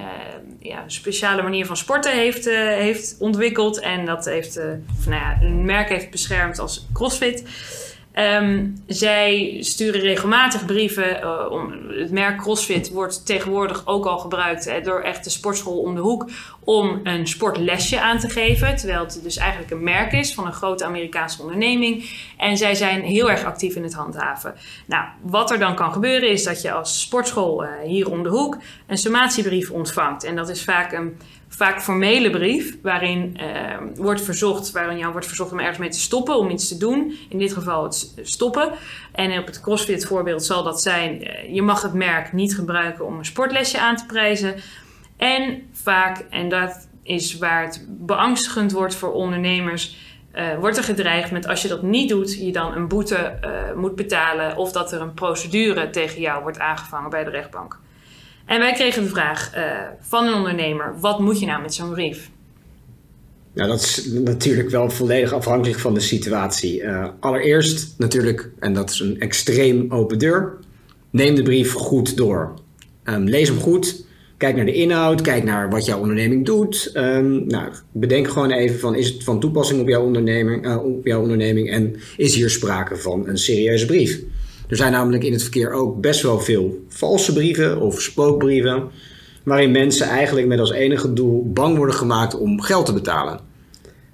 ja, 0.60 0.84
een 0.84 0.92
speciale 0.92 1.42
manier 1.42 1.66
van 1.66 1.78
sporten 1.78 2.12
heeft, 2.12 2.46
heeft 2.46 3.16
ontwikkeld 3.20 3.80
en 3.80 4.06
dat 4.06 4.26
heeft, 4.26 4.56
nou 5.06 5.22
ja, 5.22 5.38
een 5.42 5.66
merk 5.66 5.90
heeft 5.90 6.10
beschermd 6.10 6.60
als 6.60 6.88
CrossFit. 6.94 7.44
Um, 8.16 8.84
zij 8.88 9.58
sturen 9.60 10.02
regelmatig 10.02 10.66
brieven. 10.66 11.20
Uh, 11.20 11.46
om, 11.50 11.74
het 11.90 12.12
merk 12.12 12.38
CrossFit 12.38 12.90
wordt 12.90 13.26
tegenwoordig 13.26 13.88
ook 13.88 14.06
al 14.06 14.18
gebruikt 14.18 14.68
uh, 14.68 14.74
door 14.84 15.02
echt 15.02 15.24
de 15.24 15.30
sportschool 15.30 15.80
om 15.80 15.96
de 15.96 16.02
hoek 16.02 16.30
om 16.64 17.00
een 17.04 17.28
sportlesje 17.28 18.02
aan 18.02 18.20
te 18.20 18.30
geven. 18.30 18.76
Terwijl 18.76 19.00
het 19.00 19.20
dus 19.24 19.38
eigenlijk 19.38 19.72
een 19.72 19.84
merk 19.84 20.12
is 20.12 20.34
van 20.34 20.46
een 20.46 20.54
grote 20.54 20.86
Amerikaanse 20.86 21.42
onderneming. 21.42 22.10
En 22.38 22.58
zij 22.58 22.76
zijn 22.76 23.02
heel 23.02 23.32
erg 23.32 23.44
actief 23.44 23.76
in 23.76 23.84
het 23.84 23.94
handhaven. 23.94 24.56
Nou, 24.86 25.06
wat 25.22 25.52
er 25.52 25.60
dan 25.60 25.76
kan 25.76 25.94
gebeuren 25.94 26.30
is 26.30 26.44
dat 26.44 26.62
je 26.62 26.72
als 26.72 27.02
sportschool 27.02 27.64
uh, 27.64 27.70
hier 27.84 28.12
om 28.12 28.24
de 28.24 28.30
hoek 28.30 28.58
een 28.88 28.98
sommatiebrief 28.98 29.72
ontvangt. 29.72 30.24
En 30.24 30.36
dat 30.36 30.50
is 30.50 30.64
vaak 30.64 30.92
een 30.92 31.18
vaak 31.56 31.82
formele 31.82 32.30
brief 32.30 32.78
waarin 32.82 33.38
uh, 33.40 33.78
wordt 33.96 34.22
verzocht, 34.22 34.72
waarin 34.72 34.98
jou 34.98 35.12
wordt 35.12 35.28
verzocht 35.28 35.52
om 35.52 35.60
ergens 35.60 35.78
mee 35.78 35.90
te 35.90 36.00
stoppen, 36.00 36.38
om 36.38 36.50
iets 36.50 36.68
te 36.68 36.78
doen. 36.78 37.18
In 37.30 37.38
dit 37.38 37.54
geval 37.54 37.84
het 37.84 38.14
stoppen. 38.22 38.72
En 39.12 39.40
op 39.40 39.46
het 39.46 39.62
CrossFit 39.62 40.06
voorbeeld 40.06 40.44
zal 40.46 40.64
dat 40.64 40.82
zijn: 40.82 41.22
uh, 41.22 41.54
je 41.54 41.62
mag 41.62 41.82
het 41.82 41.94
merk 41.94 42.34
niet 42.34 42.56
gebruiken 42.56 43.06
om 43.06 43.18
een 43.18 43.26
sportlesje 43.26 43.80
aan 43.80 43.96
te 43.96 44.06
prijzen. 44.06 44.56
En 45.18 45.70
vaak, 45.72 46.26
en 46.30 46.50
dat 46.50 46.88
is 47.04 47.38
waar 47.38 47.64
het 47.64 47.86
beangstigend 47.88 48.72
wordt 48.72 48.96
voor 48.96 49.12
ondernemers. 49.12 50.10
uh, 50.36 50.58
wordt 50.60 50.78
er 50.78 50.84
gedreigd 50.84 51.32
met 51.32 51.48
als 51.48 51.62
je 51.62 51.68
dat 51.68 51.82
niet 51.82 52.10
doet, 52.10 52.40
je 52.40 52.52
dan 52.52 52.76
een 52.76 52.88
boete 52.88 53.40
moet 53.76 53.96
betalen 53.96 54.58
of 54.58 54.72
dat 54.72 54.92
er 54.92 55.02
een 55.02 55.14
procedure 55.14 55.90
tegen 55.90 56.22
jou 56.22 56.42
wordt 56.42 56.60
aangevangen 56.60 57.10
bij 57.10 57.24
de 57.24 57.30
rechtbank. 57.30 57.80
En 58.52 58.60
wij 58.60 58.74
kregen 58.74 59.04
de 59.04 59.10
vraag 59.10 59.52
uh, 59.56 59.62
van 60.00 60.28
een 60.28 60.34
ondernemer: 60.34 60.94
wat 61.00 61.20
moet 61.20 61.40
je 61.40 61.46
nou 61.46 61.62
met 61.62 61.74
zo'n 61.74 61.90
brief? 61.90 62.30
Nou, 63.54 63.70
dat 63.70 63.82
is 63.82 64.06
natuurlijk 64.06 64.70
wel 64.70 64.90
volledig 64.90 65.34
afhankelijk 65.34 65.80
van 65.80 65.94
de 65.94 66.00
situatie. 66.00 66.88
allereerst 67.20 67.94
natuurlijk, 67.98 68.50
en 68.60 68.74
dat 68.74 68.90
is 68.90 69.00
een 69.00 69.20
extreem 69.20 69.86
open 69.92 70.20
deur, 70.20 70.58
neem 71.10 71.36
de 71.36 71.42
brief 71.42 71.74
goed 71.74 72.18
door. 72.18 72.54
Um, 73.04 73.24
lees 73.24 73.48
hem 73.48 73.60
goed. 73.60 74.06
Kijk 74.38 74.56
naar 74.56 74.66
de 74.66 74.74
inhoud, 74.74 75.22
kijk 75.22 75.44
naar 75.44 75.70
wat 75.70 75.86
jouw 75.86 76.00
onderneming 76.00 76.46
doet. 76.46 76.92
Um, 76.94 77.48
nou, 77.48 77.72
bedenk 77.92 78.28
gewoon 78.28 78.52
even 78.52 78.80
van, 78.80 78.96
is 78.96 79.10
het 79.10 79.24
van 79.24 79.40
toepassing 79.40 79.82
op 79.82 79.88
jouw, 79.88 80.14
uh, 80.14 80.84
op 80.84 81.06
jouw 81.06 81.22
onderneming 81.22 81.70
en 81.70 81.96
is 82.18 82.36
hier 82.36 82.50
sprake 82.50 82.96
van 82.96 83.28
een 83.28 83.38
serieuze 83.38 83.86
brief? 83.86 84.22
Er 84.72 84.78
zijn 84.78 84.92
namelijk 84.92 85.24
in 85.24 85.32
het 85.32 85.42
verkeer 85.42 85.72
ook 85.72 86.02
best 86.02 86.22
wel 86.22 86.40
veel 86.40 86.86
valse 86.88 87.34
brieven 87.34 87.82
of 87.82 88.02
spookbrieven, 88.02 88.90
waarin 89.44 89.72
mensen 89.72 90.08
eigenlijk 90.08 90.48
met 90.48 90.60
als 90.60 90.72
enige 90.72 91.14
doel 91.14 91.52
bang 91.54 91.78
worden 91.78 91.96
gemaakt 91.96 92.40
om 92.40 92.62
geld 92.62 92.86
te 92.86 92.94
betalen. 92.94 93.40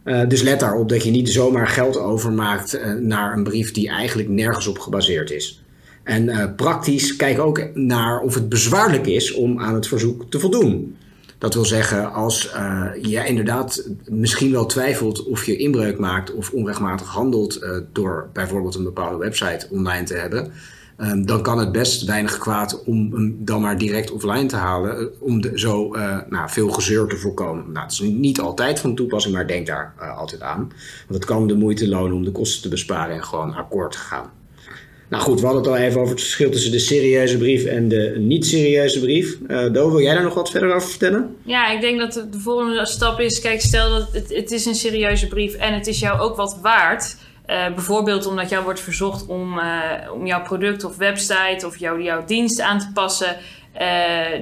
Uh, 0.03 0.27
dus 0.27 0.41
let 0.41 0.59
daarop 0.59 0.89
dat 0.89 1.03
je 1.03 1.11
niet 1.11 1.29
zomaar 1.29 1.67
geld 1.67 1.97
overmaakt 1.97 2.75
uh, 2.75 2.93
naar 2.93 3.33
een 3.33 3.43
brief 3.43 3.71
die 3.71 3.89
eigenlijk 3.89 4.29
nergens 4.29 4.67
op 4.67 4.79
gebaseerd 4.79 5.31
is. 5.31 5.63
En 6.03 6.23
uh, 6.23 6.45
praktisch 6.55 7.15
kijk 7.15 7.39
ook 7.39 7.69
naar 7.73 8.21
of 8.21 8.33
het 8.33 8.49
bezwaarlijk 8.49 9.07
is 9.07 9.33
om 9.33 9.59
aan 9.59 9.73
het 9.73 9.87
verzoek 9.87 10.25
te 10.29 10.39
voldoen. 10.39 10.95
Dat 11.37 11.53
wil 11.53 11.65
zeggen, 11.65 12.13
als 12.13 12.53
uh, 12.55 12.89
je 13.01 13.25
inderdaad 13.25 13.89
misschien 14.09 14.51
wel 14.51 14.65
twijfelt 14.65 15.23
of 15.23 15.45
je 15.45 15.57
inbreuk 15.57 15.99
maakt 15.99 16.33
of 16.33 16.51
onrechtmatig 16.51 17.07
handelt 17.07 17.63
uh, 17.63 17.77
door 17.91 18.29
bijvoorbeeld 18.33 18.75
een 18.75 18.83
bepaalde 18.83 19.17
website 19.17 19.67
online 19.69 20.03
te 20.03 20.13
hebben, 20.13 20.51
um, 20.97 21.25
dan 21.25 21.41
kan 21.41 21.59
het 21.59 21.71
best 21.71 22.05
weinig 22.05 22.37
kwaad 22.37 22.83
om 22.83 23.13
hem 23.13 23.37
dan 23.39 23.61
maar 23.61 23.77
direct 23.77 24.11
offline 24.11 24.45
te 24.45 24.55
halen, 24.55 25.21
om 25.21 25.57
zo 25.57 25.89
nou, 26.29 26.49
veel 26.49 26.69
gezeur 26.69 27.07
te 27.07 27.17
voorkomen. 27.17 27.71
Nou, 27.71 27.85
het 27.85 27.93
is 27.93 27.99
niet 27.99 28.39
altijd 28.39 28.79
van 28.79 28.95
toepassing, 28.95 29.33
maar 29.33 29.47
denk 29.47 29.67
daar 29.67 29.93
altijd 30.17 30.41
aan. 30.41 30.59
Want 31.07 31.19
het 31.19 31.25
kan 31.25 31.47
de 31.47 31.55
moeite 31.55 31.87
lonen 31.87 32.15
om 32.15 32.23
de 32.23 32.31
kosten 32.31 32.61
te 32.61 32.69
besparen 32.69 33.15
en 33.15 33.23
gewoon 33.23 33.53
akkoord 33.53 33.91
te 33.91 33.97
gaan. 33.97 34.31
Nou 35.09 35.23
goed, 35.23 35.39
we 35.39 35.45
hadden 35.45 35.63
het 35.63 35.71
al 35.71 35.77
even 35.77 35.99
over 35.99 36.13
het 36.13 36.21
verschil 36.21 36.51
tussen 36.51 36.71
de 36.71 36.79
serieuze 36.79 37.37
brief 37.37 37.65
en 37.65 37.87
de 37.87 38.15
niet-serieuze 38.17 38.99
brief. 38.99 39.37
Uh, 39.47 39.71
Do, 39.71 39.89
wil 39.89 40.01
jij 40.01 40.13
daar 40.13 40.23
nog 40.23 40.33
wat 40.33 40.49
verder 40.49 40.73
over 40.73 40.89
vertellen? 40.89 41.35
Ja, 41.43 41.71
ik 41.71 41.81
denk 41.81 41.99
dat 41.99 42.13
de 42.31 42.39
volgende 42.39 42.85
stap 42.85 43.19
is: 43.19 43.41
kijk, 43.41 43.61
stel 43.61 43.89
dat 43.89 44.09
het, 44.11 44.35
het 44.35 44.51
is 44.51 44.65
een 44.65 44.75
serieuze 44.75 45.27
brief 45.27 45.53
en 45.53 45.73
het 45.73 45.87
is 45.87 45.99
jou 45.99 46.19
ook 46.19 46.35
wat 46.35 46.59
waard. 46.61 47.17
Uh, 47.47 47.73
bijvoorbeeld 47.73 48.25
omdat 48.25 48.49
jou 48.49 48.63
wordt 48.63 48.79
verzocht 48.79 49.27
om, 49.27 49.57
uh, 49.57 49.91
om 50.13 50.25
jouw 50.25 50.41
product 50.41 50.83
of 50.83 50.97
website 50.97 51.65
of 51.65 51.77
jouw 51.77 52.25
dienst 52.25 52.61
aan 52.61 52.79
te 52.79 52.91
passen. 52.93 53.35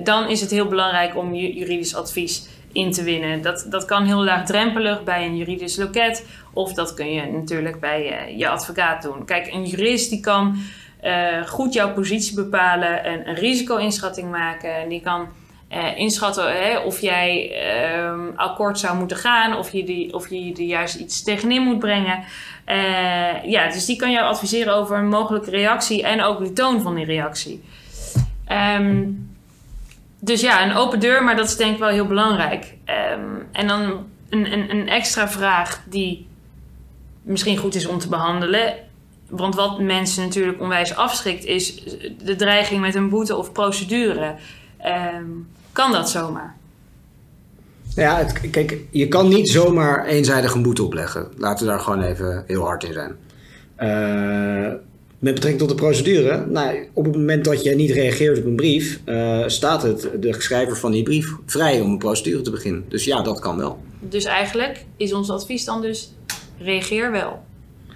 dan 0.03 0.29
is 0.29 0.41
het 0.41 0.51
heel 0.51 0.67
belangrijk 0.67 1.17
om 1.17 1.33
juridisch 1.33 1.95
advies 1.95 2.47
in 2.75 2.91
te 2.91 3.03
winnen. 3.03 3.41
Dat, 3.41 3.65
dat 3.69 3.85
kan 3.85 4.05
heel 4.05 4.23
laagdrempelig 4.23 5.03
bij 5.03 5.25
een 5.25 5.37
juridisch 5.37 5.77
loket 5.77 6.25
of 6.53 6.73
dat 6.73 6.93
kun 6.93 7.13
je 7.13 7.25
natuurlijk 7.25 7.79
bij 7.79 8.29
uh, 8.29 8.37
je 8.37 8.49
advocaat 8.49 9.01
doen. 9.01 9.25
Kijk, 9.25 9.53
een 9.53 9.65
jurist 9.65 10.09
die 10.09 10.19
kan 10.19 10.57
uh, 11.03 11.47
goed 11.47 11.73
jouw 11.73 11.93
positie 11.93 12.35
bepalen, 12.35 13.03
en 13.03 13.29
een 13.29 13.35
risico-inschatting 13.35 14.31
maken. 14.31 14.75
En 14.75 14.89
die 14.89 15.01
kan 15.01 15.27
uh, 15.71 15.97
inschatten 15.97 16.51
hè, 16.51 16.77
of 16.77 17.01
jij 17.01 17.51
ehm, 17.51 18.27
akkoord 18.35 18.79
zou 18.79 18.97
moeten 18.97 19.17
gaan, 19.17 19.57
of 19.57 19.71
je, 19.71 19.83
die, 19.83 20.13
of 20.13 20.29
je 20.29 20.53
er 20.53 20.61
juist 20.61 20.95
iets 20.95 21.23
tegenin 21.23 21.61
moet 21.61 21.79
brengen. 21.79 22.23
ja, 23.45 23.69
dus 23.71 23.85
die 23.85 23.95
kan 23.95 24.11
jou 24.11 24.25
adviseren 24.25 24.75
over 24.75 24.97
een 24.97 25.09
mogelijke 25.09 25.49
reactie 25.49 26.03
en 26.03 26.21
ook 26.21 26.39
de 26.39 26.53
toon 26.53 26.81
van 26.81 26.95
die 26.95 27.05
reactie. 27.05 27.63
Um, 28.79 29.34
dus 30.25 30.41
ja, 30.41 30.65
een 30.65 30.75
open 30.75 30.99
deur, 30.99 31.23
maar 31.23 31.35
dat 31.35 31.45
is 31.45 31.55
denk 31.55 31.73
ik 31.73 31.79
wel 31.79 31.89
heel 31.89 32.07
belangrijk. 32.07 32.75
Um, 32.85 33.47
en 33.51 33.67
dan 33.67 33.81
een, 34.29 34.53
een, 34.53 34.69
een 34.69 34.89
extra 34.89 35.29
vraag 35.29 35.83
die 35.89 36.27
misschien 37.21 37.57
goed 37.57 37.75
is 37.75 37.87
om 37.87 37.99
te 37.99 38.09
behandelen. 38.09 38.73
Want 39.29 39.55
wat 39.55 39.79
mensen 39.79 40.23
natuurlijk 40.23 40.61
onwijs 40.61 40.95
afschrikt, 40.95 41.45
is 41.45 41.83
de 42.23 42.35
dreiging 42.35 42.81
met 42.81 42.95
een 42.95 43.09
boete 43.09 43.35
of 43.35 43.51
procedure. 43.51 44.35
Um, 45.15 45.47
kan 45.71 45.91
dat 45.91 46.09
zomaar? 46.09 46.55
Ja, 47.95 48.17
het, 48.17 48.49
kijk, 48.49 48.77
je 48.89 49.07
kan 49.07 49.27
niet 49.27 49.49
zomaar 49.49 50.05
eenzijdig 50.05 50.53
een 50.53 50.63
boete 50.63 50.83
opleggen. 50.83 51.31
Laten 51.37 51.65
we 51.65 51.71
daar 51.71 51.81
gewoon 51.81 52.01
even 52.01 52.43
heel 52.47 52.63
hard 52.63 52.83
in 52.83 52.93
zijn. 52.93 53.15
Uh, 53.79 54.73
met 55.25 55.33
betrekking 55.33 55.67
tot 55.67 55.77
de 55.77 55.83
procedure, 55.83 56.45
nou, 56.45 56.87
op 56.93 57.05
het 57.05 57.15
moment 57.15 57.45
dat 57.45 57.63
je 57.63 57.75
niet 57.75 57.91
reageert 57.91 58.37
op 58.37 58.45
een 58.45 58.55
brief, 58.55 58.99
uh, 59.05 59.43
staat 59.47 59.83
het 59.83 60.09
de 60.19 60.41
schrijver 60.41 60.77
van 60.77 60.91
die 60.91 61.03
brief 61.03 61.33
vrij 61.45 61.81
om 61.81 61.91
een 61.91 61.97
procedure 61.97 62.41
te 62.41 62.51
beginnen. 62.51 62.85
Dus 62.89 63.03
ja, 63.03 63.21
dat 63.21 63.39
kan 63.39 63.57
wel. 63.57 63.77
Dus 63.99 64.23
eigenlijk 64.23 64.85
is 64.97 65.13
ons 65.13 65.29
advies 65.29 65.65
dan 65.65 65.81
dus 65.81 66.13
reageer 66.59 67.11
wel. 67.11 67.43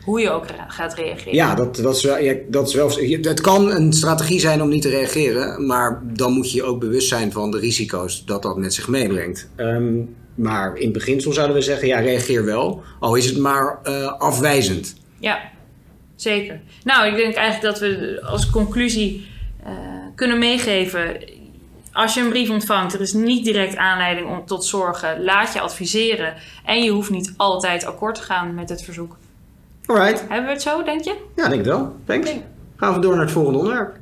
Hoe 0.03 0.19
je 0.19 0.29
ook 0.29 0.45
gaat 0.67 0.93
reageren. 0.93 1.33
Ja, 1.33 1.55
dat, 1.55 1.75
dat, 1.75 1.95
is 1.95 2.03
wel, 2.03 2.17
ja, 2.17 2.33
dat 2.48 2.67
is 2.67 2.74
wel. 2.74 2.91
Het 3.21 3.41
kan 3.41 3.71
een 3.71 3.93
strategie 3.93 4.39
zijn 4.39 4.62
om 4.62 4.69
niet 4.69 4.81
te 4.81 4.89
reageren, 4.89 5.65
maar 5.65 6.01
dan 6.13 6.33
moet 6.33 6.51
je 6.51 6.57
je 6.57 6.63
ook 6.63 6.79
bewust 6.79 7.07
zijn 7.07 7.31
van 7.31 7.51
de 7.51 7.59
risico's 7.59 8.25
dat 8.25 8.41
dat 8.41 8.57
met 8.57 8.74
zich 8.74 8.88
meebrengt. 8.88 9.50
Um, 9.57 10.15
maar 10.36 10.77
in 10.77 10.91
beginsel 10.91 11.33
zouden 11.33 11.55
we 11.55 11.62
zeggen: 11.62 11.88
ja, 11.88 12.00
reageer 12.00 12.45
wel, 12.45 12.81
al 13.00 13.15
is 13.15 13.25
het 13.25 13.38
maar 13.38 13.79
uh, 13.83 14.19
afwijzend. 14.19 14.95
Ja, 15.19 15.39
zeker. 16.21 16.59
Nou, 16.83 17.07
ik 17.07 17.15
denk 17.15 17.35
eigenlijk 17.35 17.73
dat 17.73 17.89
we 17.89 18.21
als 18.25 18.49
conclusie 18.49 19.27
uh, 19.63 19.69
kunnen 20.15 20.39
meegeven 20.39 21.17
als 21.93 22.13
je 22.13 22.21
een 22.21 22.29
brief 22.29 22.49
ontvangt, 22.49 22.93
er 22.93 23.01
is 23.01 23.13
niet 23.13 23.45
direct 23.45 23.75
aanleiding 23.75 24.29
om 24.29 24.45
tot 24.45 24.65
zorgen. 24.65 25.23
Laat 25.23 25.53
je 25.53 25.59
adviseren. 25.59 26.33
En 26.65 26.83
je 26.83 26.91
hoeft 26.91 27.09
niet 27.09 27.33
altijd 27.38 27.85
akkoord 27.85 28.15
te 28.15 28.21
gaan 28.21 28.53
met 28.53 28.69
het 28.69 28.83
verzoek. 28.83 29.17
Alright. 29.85 30.19
Hebben 30.19 30.45
we 30.45 30.51
het 30.51 30.61
zo, 30.61 30.83
denk 30.83 31.03
je? 31.03 31.15
Ja, 31.35 31.47
denk 31.47 31.59
ik 31.59 31.65
wel. 31.65 31.95
Thanks. 32.05 32.29
Okay. 32.29 32.45
Gaan 32.75 32.93
we 32.93 32.99
door 32.99 33.13
naar 33.13 33.23
het 33.23 33.31
volgende 33.31 33.59
onderwerp. 33.59 33.97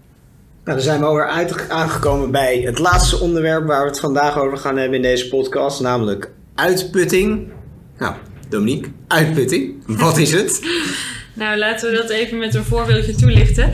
Nou, 0.63 0.77
dan 0.77 0.81
zijn 0.81 0.99
we 0.99 1.05
alweer 1.05 1.27
uit, 1.27 1.69
aangekomen 1.69 2.31
bij 2.31 2.57
het 2.57 2.79
laatste 2.79 3.19
onderwerp 3.19 3.67
waar 3.67 3.81
we 3.81 3.89
het 3.89 3.99
vandaag 3.99 4.37
over 4.37 4.57
gaan 4.57 4.77
hebben 4.77 4.95
in 4.95 5.01
deze 5.01 5.27
podcast, 5.27 5.81
namelijk 5.81 6.31
uitputting. 6.55 7.51
Nou, 7.97 8.15
Dominique, 8.49 8.91
uitputting. 9.07 9.83
Wat 9.85 10.17
is 10.17 10.31
het? 10.31 10.59
nou, 11.37 11.57
laten 11.57 11.91
we 11.91 11.97
dat 11.97 12.09
even 12.09 12.37
met 12.37 12.55
een 12.55 12.63
voorbeeldje 12.63 13.15
toelichten. 13.15 13.73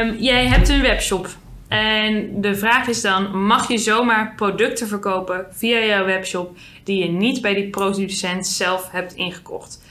Um, 0.00 0.16
jij 0.18 0.46
hebt 0.46 0.68
een 0.68 0.82
webshop 0.82 1.28
en 1.68 2.40
de 2.40 2.54
vraag 2.54 2.88
is 2.88 3.00
dan: 3.00 3.46
mag 3.46 3.68
je 3.68 3.78
zomaar 3.78 4.32
producten 4.36 4.88
verkopen 4.88 5.46
via 5.50 5.84
jouw 5.84 6.04
webshop 6.04 6.56
die 6.84 7.04
je 7.04 7.10
niet 7.10 7.40
bij 7.40 7.54
die 7.54 7.70
producent 7.70 8.46
zelf 8.46 8.90
hebt 8.90 9.14
ingekocht? 9.14 9.82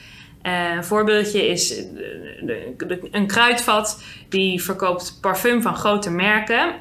Uh, 0.43 0.75
een 0.75 0.83
voorbeeldje 0.83 1.47
is 1.47 1.67
de, 2.41 3.07
een 3.11 3.27
kruidvat 3.27 4.03
die 4.29 4.63
verkoopt 4.63 5.17
parfum 5.21 5.61
van 5.61 5.75
grote 5.75 6.11
merken, 6.11 6.67
uh, 6.67 6.75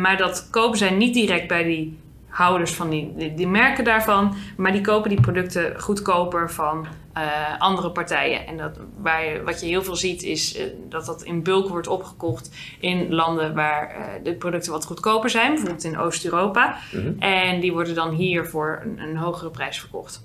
maar 0.00 0.16
dat 0.16 0.48
kopen 0.50 0.78
zij 0.78 0.90
niet 0.90 1.14
direct 1.14 1.48
bij 1.48 1.62
die 1.62 1.98
houders 2.28 2.72
van 2.72 2.90
die, 2.90 3.34
die, 3.34 3.48
merken 3.48 3.84
daarvan, 3.84 4.36
maar 4.56 4.72
die 4.72 4.80
kopen 4.80 5.10
die 5.10 5.20
producten 5.20 5.80
goedkoper 5.80 6.50
van 6.50 6.86
uh, 7.16 7.58
andere 7.58 7.90
partijen. 7.90 8.46
En 8.46 8.56
dat, 8.56 8.78
waar 8.98 9.24
je, 9.24 9.42
wat 9.42 9.60
je 9.60 9.66
heel 9.66 9.82
veel 9.82 9.96
ziet 9.96 10.22
is 10.22 10.58
uh, 10.58 10.64
dat 10.88 11.06
dat 11.06 11.22
in 11.22 11.42
bulk 11.42 11.68
wordt 11.68 11.86
opgekocht 11.86 12.50
in 12.80 13.14
landen 13.14 13.54
waar 13.54 13.96
uh, 13.98 14.04
de 14.24 14.34
producten 14.34 14.72
wat 14.72 14.84
goedkoper 14.84 15.30
zijn, 15.30 15.48
bijvoorbeeld 15.48 15.84
in 15.84 15.98
Oost-Europa. 15.98 16.76
Mm 16.92 17.00
-hmm. 17.00 17.16
En 17.18 17.60
die 17.60 17.72
worden 17.72 17.94
dan 17.94 18.10
hier 18.10 18.46
voor 18.46 18.80
een, 18.84 18.98
een 18.98 19.16
hogere 19.16 19.50
prijs 19.50 19.80
verkocht. 19.80 20.24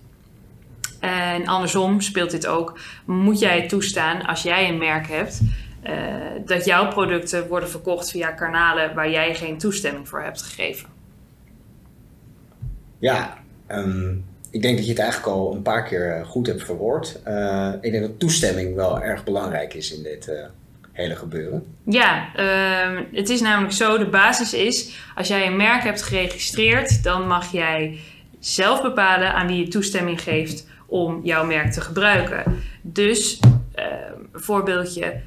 En 1.00 1.48
andersom 1.48 2.02
speelt 2.02 2.32
dit 2.32 2.48
ook. 2.48 2.80
Moet 3.06 3.40
jij 3.40 3.68
toestaan 3.68 4.26
als 4.26 4.44
jij 4.44 4.70
een 4.70 4.78
merk 4.78 5.08
hebt, 5.08 5.42
dat 6.46 6.66
jouw 6.66 6.88
producten 6.88 7.48
worden 7.48 7.70
verkocht 7.70 8.12
via 8.12 8.32
kanalen 8.32 8.96
waar 8.96 9.10
jij 9.10 9.36
geen 9.36 9.58
toestemming 9.58 10.08
voor 10.08 10.22
hebt 10.22 10.42
gegeven? 10.42 10.90
Ja, 13.00 13.38
um, 13.68 14.26
ik 14.52 14.62
denk 14.62 14.76
dat 14.76 14.86
je 14.86 14.92
het 14.92 15.02
eigenlijk 15.02 15.32
al 15.32 15.54
een 15.54 15.62
paar 15.62 15.84
keer 15.84 16.12
eh, 16.12 16.26
goed 16.26 16.48
hebt 16.48 16.64
verwoord. 16.64 17.20
Uh, 17.28 17.74
ik 17.82 17.92
denk 17.92 18.04
dat 18.04 18.20
toestemming 18.20 18.76
wel 18.76 19.02
erg 19.02 19.24
belangrijk 19.24 19.74
is 19.74 19.94
in 19.94 20.04
dit 20.04 20.28
uh, 20.28 20.46
hele 20.92 21.16
gebeuren. 21.16 21.66
Ja, 21.86 22.30
uh, 22.36 23.00
het 23.12 23.30
is 23.30 23.42
namelijk 23.42 23.74
zo, 23.74 23.98
de 23.98 24.10
basis 24.10 24.54
is, 24.54 25.00
als 25.16 25.28
jij 25.28 25.48
een 25.48 25.56
merk 25.56 25.84
hebt 25.84 26.02
geregistreerd, 26.02 27.04
dan 27.04 27.28
mag 27.28 27.52
jij 27.52 28.00
zelf 28.40 28.82
bepalen 28.82 29.34
aan 29.34 29.48
wie 29.48 29.58
je 29.58 29.68
toestemming 29.68 30.22
geeft 30.22 30.68
om 30.88 31.20
jouw 31.24 31.46
merk 31.46 31.72
te 31.72 31.82
gebruiken. 31.82 32.44
Dus, 32.82 33.40
voorbeeldje, 34.34 35.22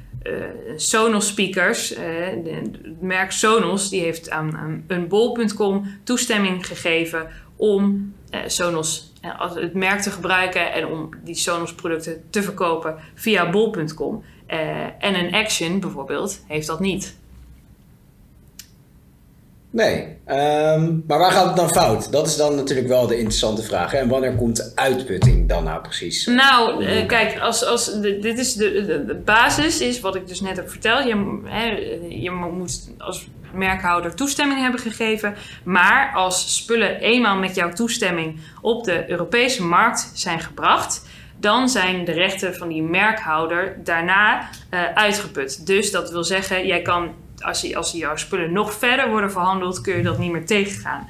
Sonos 0.76 1.26
speakers, 1.26 1.94
het 1.96 3.02
merk 3.02 3.30
Sonos, 3.30 3.90
die 3.90 4.00
heeft 4.00 4.30
aan, 4.30 4.56
aan 4.56 4.84
unbol.com 4.88 5.98
toestemming 6.04 6.66
gegeven 6.66 7.28
om 7.56 8.14
Sonos 8.46 9.12
eh, 9.13 9.13
als 9.38 9.54
het 9.54 9.74
merk 9.74 10.00
te 10.00 10.10
gebruiken 10.10 10.72
en 10.72 10.86
om 10.86 11.08
die 11.24 11.34
Sonos 11.34 11.74
producten 11.74 12.24
te 12.30 12.42
verkopen 12.42 12.96
via 13.14 13.50
bol.com. 13.50 14.24
Uh, 14.48 14.58
en 14.98 15.14
een 15.14 15.34
Action 15.34 15.80
bijvoorbeeld 15.80 16.42
heeft 16.46 16.66
dat 16.66 16.80
niet. 16.80 17.16
Nee, 19.74 20.16
ehm, 20.24 20.92
maar 21.06 21.18
waar 21.18 21.32
gaat 21.32 21.46
het 21.46 21.56
dan 21.56 21.68
fout? 21.68 22.12
Dat 22.12 22.26
is 22.26 22.36
dan 22.36 22.54
natuurlijk 22.54 22.88
wel 22.88 23.06
de 23.06 23.16
interessante 23.16 23.62
vraag. 23.62 23.90
Hè? 23.90 23.98
En 23.98 24.08
wanneer 24.08 24.34
komt 24.34 24.56
de 24.56 24.72
uitputting 24.74 25.48
dan 25.48 25.64
nou 25.64 25.82
precies? 25.82 26.26
Nou, 26.26 26.84
uh, 26.84 27.06
kijk, 27.06 27.38
als, 27.38 27.64
als 27.64 28.00
dit 28.00 28.38
is 28.38 28.54
de, 28.54 28.84
de, 28.86 29.04
de, 29.04 29.14
basis, 29.14 29.80
is 29.80 30.00
wat 30.00 30.14
ik 30.14 30.28
dus 30.28 30.40
net 30.40 30.56
heb 30.56 30.70
verteld. 30.70 31.06
Je, 31.06 31.40
hè, 31.44 31.64
je 32.08 32.30
moet 32.30 32.90
als 32.98 33.28
merkhouder 33.54 34.14
toestemming 34.14 34.60
hebben 34.60 34.80
gegeven. 34.80 35.34
Maar 35.64 36.12
als 36.14 36.56
spullen 36.56 37.00
eenmaal 37.00 37.36
met 37.36 37.54
jouw 37.54 37.72
toestemming 37.72 38.40
op 38.60 38.84
de 38.84 39.10
Europese 39.10 39.62
markt 39.62 40.10
zijn 40.14 40.40
gebracht, 40.40 41.06
dan 41.36 41.68
zijn 41.68 42.04
de 42.04 42.12
rechten 42.12 42.54
van 42.54 42.68
die 42.68 42.82
merkhouder 42.82 43.76
daarna 43.84 44.48
uh, 44.70 44.84
uitgeput. 44.94 45.66
Dus 45.66 45.90
dat 45.90 46.10
wil 46.10 46.24
zeggen, 46.24 46.66
jij 46.66 46.82
kan, 46.82 47.14
als, 47.38 47.60
je, 47.60 47.76
als 47.76 47.92
jouw 47.92 48.16
spullen 48.16 48.52
nog 48.52 48.72
verder 48.72 49.10
worden 49.10 49.30
verhandeld, 49.30 49.80
kun 49.80 49.96
je 49.96 50.02
dat 50.02 50.18
niet 50.18 50.32
meer 50.32 50.46
tegengaan. 50.46 51.08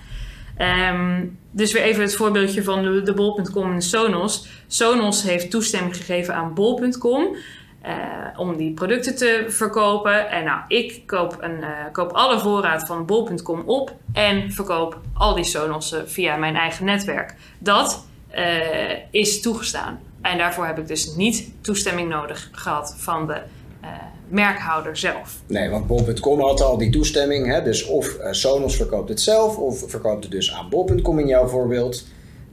Um, 0.59 1.39
dus 1.51 1.73
weer 1.73 1.83
even 1.83 2.03
het 2.03 2.17
voorbeeldje 2.17 2.63
van 2.63 2.83
de, 2.83 3.03
de 3.03 3.15
bol.com 3.15 3.73
en 3.73 3.83
Sonos. 3.83 4.47
Sonos 4.67 5.23
heeft 5.23 5.51
toestemming 5.51 5.97
gegeven 5.97 6.35
aan 6.35 6.55
bol.com. 6.55 7.37
Uh, 7.87 7.91
om 8.37 8.57
die 8.57 8.73
producten 8.73 9.17
te 9.17 9.45
verkopen. 9.49 10.31
En 10.31 10.45
nou, 10.45 10.61
ik 10.69 11.03
koop, 11.07 11.37
een, 11.41 11.61
uh, 11.61 11.69
koop 11.93 12.13
alle 12.13 12.39
voorraad 12.39 12.87
van 12.87 13.07
bol.com 13.07 13.63
op 13.67 13.95
en 14.13 14.53
verkoop 14.53 15.01
al 15.15 15.35
die 15.35 15.45
Sonossen 15.45 16.09
via 16.11 16.37
mijn 16.37 16.57
eigen 16.57 16.85
netwerk. 16.85 17.35
Dat 17.59 18.07
uh, 18.35 18.41
is 19.11 19.41
toegestaan. 19.41 20.01
En 20.23 20.39
daarvoor 20.39 20.67
heb 20.67 20.79
ik 20.79 20.89
dus 20.89 21.15
niet 21.17 21.51
toestemming 21.61 22.09
nodig 22.09 22.49
gehad 22.53 22.95
van 22.99 23.27
de 23.27 23.41
merkhouder 24.29 24.97
zelf. 24.97 25.41
Nee, 25.47 25.71
want 25.71 25.87
bol.com 25.87 26.41
had 26.41 26.61
al 26.61 26.79
die 26.79 26.91
toestemming. 26.91 27.47
Hè? 27.47 27.63
Dus 27.63 27.87
of 27.87 28.17
Sonos 28.31 28.77
verkoopt 28.77 29.09
het 29.09 29.21
zelf, 29.21 29.57
of 29.57 29.85
verkoopt 29.87 30.23
het 30.23 30.33
dus 30.33 30.53
aan 30.53 30.69
bol.com 30.69 31.19
in 31.19 31.27
jouw 31.27 31.47
voorbeeld. 31.47 32.05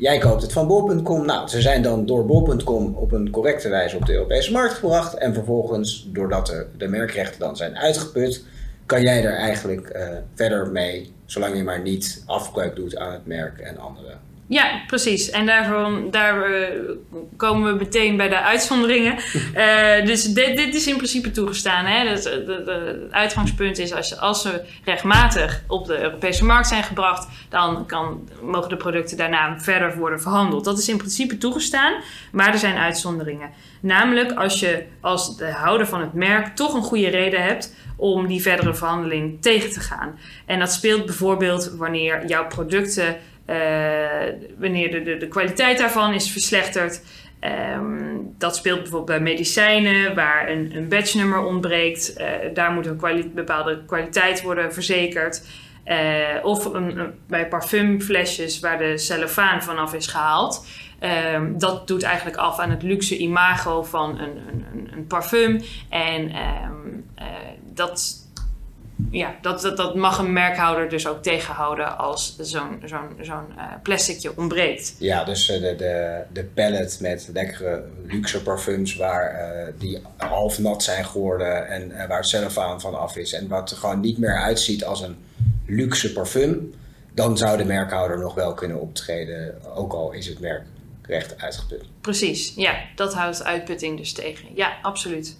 Jij 0.02 0.18
koopt 0.18 0.42
het 0.42 0.54
van 0.54 0.68
bol.com. 0.68 1.26
Nou, 1.26 1.48
ze 1.48 1.62
zijn 1.62 1.82
dan 1.82 2.06
door 2.06 2.26
bol.com 2.26 2.96
op 2.96 3.12
een 3.12 3.30
correcte 3.30 3.70
wijze 3.70 3.96
op 3.96 4.06
de 4.06 4.14
Europese 4.14 4.52
markt 4.52 4.74
gebracht. 4.74 5.14
En 5.14 5.34
vervolgens, 5.34 6.10
doordat 6.12 6.46
de, 6.46 6.66
de 6.78 6.88
merkrechten 6.88 7.40
dan 7.40 7.56
zijn 7.56 7.78
uitgeput, 7.78 8.46
kan 8.86 9.02
jij 9.02 9.24
er 9.24 9.36
eigenlijk 9.36 9.96
uh, 9.96 10.10
verder 10.36 10.72
mee, 10.72 11.14
zolang 11.26 11.56
je 11.56 11.64
maar 11.64 11.82
niet 11.82 12.24
afbreuk 12.26 12.76
doet 12.76 12.98
aan 12.98 13.12
het 13.12 13.26
merk 13.26 13.60
en 13.60 13.78
andere 13.78 14.14
ja, 14.52 14.82
precies. 14.88 15.30
En 15.30 15.46
daarvan, 15.46 16.08
daar 16.10 16.50
uh, 16.50 16.68
komen 17.38 17.72
we 17.72 17.78
meteen 17.78 18.18
bij 18.18 18.30
de 18.30 18.40
uitzonderingen. 18.40 19.18
Uh, 19.56 20.06
dus 20.10 20.24
dit, 20.24 20.58
dit, 20.58 20.76
is 20.76 20.88
in 20.88 20.96
principe 20.96 21.32
toegestaan. 21.32 21.86
Hè? 21.86 22.08
Het, 22.08 22.24
het 22.24 23.12
uitgangspunt 23.12 23.78
is 23.78 23.94
als, 23.94 24.20
als 24.20 24.42
ze 24.42 24.62
rechtmatig 24.86 25.64
op 25.68 25.86
de 25.86 26.02
Europese 26.02 26.46
markt 26.46 26.68
zijn 26.68 26.84
gebracht, 26.84 27.28
dan 27.50 27.86
kan, 27.86 28.30
mogen 28.42 28.70
de 28.70 28.78
producten 28.78 29.18
daarna 29.18 29.60
verder 29.60 29.98
worden 29.98 30.22
verhandeld. 30.22 30.66
Dat 30.66 30.78
is 30.78 30.90
in 30.90 30.98
principe 30.98 31.38
toegestaan, 31.38 31.94
maar 32.32 32.48
er 32.48 32.60
zijn 32.60 32.78
uitzonderingen. 32.78 33.50
Namelijk 33.82 34.32
als 34.32 34.60
je 34.60 34.86
als 35.02 35.38
de 35.38 35.52
houder 35.52 35.88
van 35.88 36.02
het 36.02 36.14
merk 36.14 36.56
toch 36.56 36.74
een 36.74 36.84
goede 36.84 37.10
reden 37.10 37.44
hebt 37.44 37.76
om 37.96 38.28
die 38.28 38.42
verdere 38.42 38.74
verhandeling 38.74 39.42
tegen 39.42 39.72
te 39.72 39.80
gaan. 39.80 40.20
En 40.46 40.60
dat 40.60 40.72
speelt 40.72 41.06
bijvoorbeeld 41.06 41.74
wanneer 41.78 42.28
jouw 42.28 42.48
producten 42.48 43.16
wanneer 44.58 45.04
de, 45.04 45.18
de, 45.18 45.28
kwaliteit 45.28 45.78
daarvan 45.78 46.14
is 46.14 46.32
verslechterd. 46.32 47.02
Um, 47.76 48.36
dat 48.38 48.56
speelt 48.56 48.82
bijvoorbeeld 48.82 49.20
bij 49.20 49.20
medicijnen 49.20 50.16
waar 50.16 50.50
een, 50.50 50.76
een 50.76 50.88
batchnummer 50.88 51.40
ontbreekt. 51.40 52.14
Uh, 52.18 52.28
daar 52.54 52.72
moet 52.72 52.86
een 52.86 53.32
bepaalde 53.36 53.86
kwaliteit 53.86 54.42
worden 54.42 54.74
verzekerd. 54.74 55.44
Uh, 55.86 55.96
of 56.44 56.66
een, 56.66 57.14
bij 57.28 57.48
parfumflesjes 57.48 58.60
waar 58.60 58.78
de 58.78 58.98
cellofaan 58.98 59.64
vanaf 59.64 59.94
is 59.94 60.08
gehaald. 60.08 60.66
Um, 61.34 61.60
dat 61.60 61.88
doet 61.88 62.04
eigenlijk 62.04 62.38
af 62.38 62.60
aan 62.60 62.70
het 62.70 62.84
luxe 62.84 63.18
imago 63.18 63.84
van 63.84 64.20
een, 64.20 64.66
een, 64.92 65.08
parfum. 65.08 65.62
En 65.90 66.36
um, 66.36 67.06
dat, 67.74 68.21
ja, 69.12 69.36
dat, 69.42 69.62
dat, 69.62 69.78
dat 69.78 69.96
mag 69.96 70.18
een 70.20 70.34
merkhouder 70.34 70.90
dus 70.90 71.08
ook 71.08 71.24
tegenhouden 71.24 71.98
als 71.98 72.36
zo'n 72.40 72.82
zo'n 72.86 73.10
zo'n 73.22 73.46
uh, 73.58 73.64
plasticje 73.84 74.38
ontbreekt. 74.38 74.96
Ja, 75.00 75.24
dus 75.24 75.50
uh, 75.50 75.62
de, 75.62 75.76
de, 75.76 76.22
de 76.34 76.44
pallet 76.44 76.98
met 77.02 77.30
lekkere 77.34 77.84
luxe 78.06 78.42
parfums 78.42 78.96
waar 78.96 79.34
uh, 79.34 79.74
die 79.78 80.02
half 80.18 80.60
nat 80.60 80.84
zijn 80.84 81.06
geworden 81.06 81.68
en 81.68 82.08
waar 82.08 82.18
het 82.18 82.28
cellofaan 82.28 82.82
van 82.82 83.00
af 83.00 83.16
is 83.16 83.34
en 83.34 83.48
wat 83.48 83.72
er 83.72 83.78
gewoon 83.78 84.00
niet 84.00 84.18
meer 84.18 84.42
uitziet 84.42 84.86
als 84.86 85.02
een 85.02 85.16
luxe 85.66 86.14
parfum, 86.14 86.74
dan 87.14 87.38
zou 87.38 87.58
de 87.58 87.66
merkhouder 87.66 88.20
nog 88.20 88.34
wel 88.34 88.54
kunnen 88.54 88.80
optreden, 88.82 89.56
ook 89.76 89.94
al 89.94 90.12
is 90.12 90.28
het 90.28 90.40
merk 90.40 90.64
recht 91.02 91.42
uitgeput. 91.42 91.84
Precies, 92.02 92.54
ja, 92.56 92.76
dat 92.96 93.14
houdt 93.14 93.44
uitputting 93.44 93.98
dus 93.98 94.14
tegen. 94.14 94.48
Ja, 94.56 94.78
absoluut. 94.82 95.36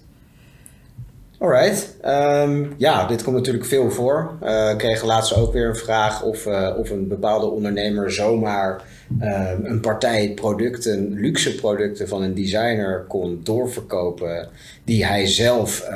Alright. 1.42 1.96
Um, 2.04 2.74
ja, 2.76 3.06
dit 3.06 3.22
komt 3.22 3.36
natuurlijk 3.36 3.64
veel 3.64 3.90
voor. 3.90 4.32
Uh, 4.42 4.70
ik 4.70 4.78
kreeg 4.78 5.04
laatst 5.04 5.36
ook 5.36 5.52
weer 5.52 5.68
een 5.68 5.76
vraag 5.76 6.22
of, 6.22 6.46
uh, 6.46 6.74
of 6.78 6.90
een 6.90 7.08
bepaalde 7.08 7.46
ondernemer 7.46 8.12
zomaar 8.12 8.82
uh, 9.20 9.50
een 9.62 9.80
partij 9.80 10.32
producten, 10.34 11.12
luxe 11.12 11.54
producten 11.54 12.08
van 12.08 12.22
een 12.22 12.34
designer 12.34 13.04
kon 13.08 13.40
doorverkopen 13.42 14.48
die 14.84 15.04
hij 15.06 15.26
zelf 15.26 15.88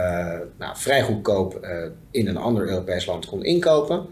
nou, 0.58 0.76
vrij 0.76 1.02
goedkoop 1.02 1.66
in 2.10 2.28
een 2.28 2.36
ander 2.36 2.68
Europees 2.68 3.06
land 3.06 3.26
kon 3.26 3.44
inkopen. 3.44 4.06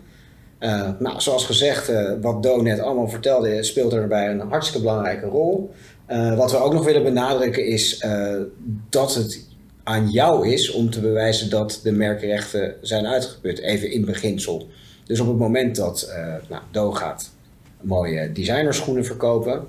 nou, 0.99 1.21
zoals 1.21 1.47
gezegd, 1.47 1.93
wat 2.21 2.43
Do 2.43 2.63
net 2.63 2.81
allemaal 2.81 3.09
vertelde, 3.09 3.63
speelt 3.63 3.93
erbij 3.93 4.31
een 4.31 4.41
hartstikke 4.41 4.87
belangrijke 4.87 5.27
rol. 5.27 5.71
wat 6.37 6.51
we 6.51 6.57
ook 6.57 6.73
nog 6.73 6.85
willen 6.85 7.03
benadrukken 7.03 7.67
is 7.67 8.07
dat 8.89 9.15
het 9.15 9.53
aan 9.85 10.11
jou 10.11 10.49
is 10.49 10.71
om 10.71 10.91
te 10.91 11.01
bewijzen 11.01 11.51
dat 11.51 11.81
de 11.83 11.93
merkrechten 11.93 12.75
zijn 12.81 13.07
uitgeput, 13.07 13.59
even 13.59 13.91
in 13.91 14.05
beginsel. 14.05 14.69
Dus 15.05 15.21
op 15.21 15.29
het 15.29 15.39
moment 15.39 15.77
dat 15.77 16.09
uh, 16.09 16.35
nou, 16.49 16.63
Do 16.71 16.93
gaat 16.93 17.31
mooie 17.81 18.33
designerschoenen 18.33 19.05
verkopen, 19.05 19.67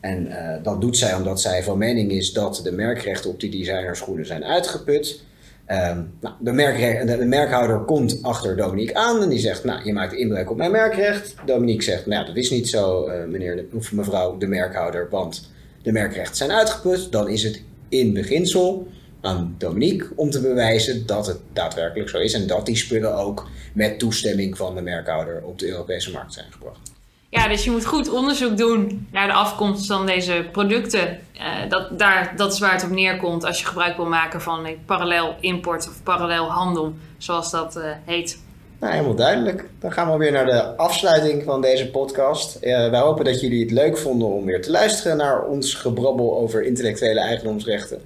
en 0.00 0.26
uh, 0.26 0.54
dat 0.62 0.80
doet 0.80 0.96
zij 0.96 1.14
omdat 1.14 1.40
zij 1.40 1.62
van 1.62 1.78
mening 1.78 2.10
is 2.10 2.32
dat 2.32 2.60
de 2.64 2.72
merkrechten 2.72 3.30
op 3.30 3.40
die 3.40 3.50
designerschoenen 3.50 4.26
zijn 4.26 4.44
uitgeput. 4.44 5.22
Um, 5.68 6.12
nou, 6.20 6.34
de, 6.40 7.16
de, 7.18 7.24
merkhouder 7.24 7.78
komt 7.78 8.22
achter 8.22 8.56
Dominique 8.56 8.94
aan 8.94 9.22
en 9.22 9.28
die 9.28 9.38
zegt, 9.38 9.64
nou, 9.64 9.84
je 9.84 9.92
maakt 9.92 10.12
inbreuk 10.12 10.50
op 10.50 10.56
mijn 10.56 10.70
merkrecht. 10.70 11.34
Dominique 11.44 11.82
zegt, 11.82 12.06
nou, 12.06 12.26
dat 12.26 12.36
is 12.36 12.50
niet 12.50 12.68
zo, 12.68 13.08
uh, 13.08 13.24
meneer 13.24 13.64
of 13.74 13.92
mevrouw 13.92 14.38
de 14.38 14.46
merkhouder, 14.46 15.08
want 15.10 15.50
de 15.82 15.92
merkrechten 15.92 16.36
zijn 16.36 16.50
uitgeput. 16.50 17.12
Dan 17.12 17.28
is 17.28 17.42
het 17.42 17.62
in 17.88 18.12
beginsel 18.12 18.88
aan 19.20 19.54
Dominique 19.58 20.08
om 20.16 20.30
te 20.30 20.40
bewijzen 20.40 21.06
dat 21.06 21.26
het 21.26 21.38
daadwerkelijk 21.52 22.08
zo 22.08 22.18
is 22.18 22.32
en 22.32 22.46
dat 22.46 22.66
die 22.66 22.76
spullen 22.76 23.16
ook 23.16 23.48
met 23.72 23.98
toestemming 23.98 24.56
van 24.56 24.74
de 24.74 24.80
merkhouder 24.80 25.42
op 25.44 25.58
de 25.58 25.68
Europese 25.68 26.10
markt 26.10 26.32
zijn 26.32 26.52
gebracht. 26.52 26.90
Ja, 27.30 27.48
dus 27.48 27.64
je 27.64 27.70
moet 27.70 27.86
goed 27.86 28.10
onderzoek 28.10 28.56
doen 28.56 29.08
naar 29.12 29.26
de 29.26 29.32
afkomst 29.32 29.86
van 29.86 30.06
deze 30.06 30.48
producten. 30.52 31.18
Uh, 31.36 31.68
dat, 31.68 31.98
daar, 31.98 32.32
dat 32.36 32.52
is 32.52 32.58
waar 32.58 32.72
het 32.72 32.84
op 32.84 32.90
neerkomt 32.90 33.44
als 33.44 33.60
je 33.60 33.66
gebruik 33.66 33.96
wil 33.96 34.06
maken 34.06 34.40
van 34.40 34.66
een 34.66 34.78
parallel 34.86 35.34
import 35.40 35.88
of 35.88 36.02
parallel 36.02 36.50
handel, 36.50 36.94
zoals 37.18 37.50
dat 37.50 37.76
uh, 37.76 37.84
heet. 38.04 38.38
Nou, 38.80 38.92
helemaal 38.92 39.14
duidelijk. 39.14 39.68
Dan 39.78 39.92
gaan 39.92 40.12
we 40.12 40.18
weer 40.18 40.32
naar 40.32 40.46
de 40.46 40.76
afsluiting 40.76 41.44
van 41.44 41.60
deze 41.60 41.90
podcast. 41.90 42.56
Uh, 42.56 42.90
wij 42.90 43.00
hopen 43.00 43.24
dat 43.24 43.40
jullie 43.40 43.62
het 43.62 43.70
leuk 43.70 43.98
vonden 43.98 44.28
om 44.28 44.44
weer 44.44 44.62
te 44.62 44.70
luisteren 44.70 45.16
naar 45.16 45.42
ons 45.42 45.74
gebrabbel 45.74 46.38
over 46.38 46.64
intellectuele 46.64 47.20
eigendomsrechten. 47.20 48.02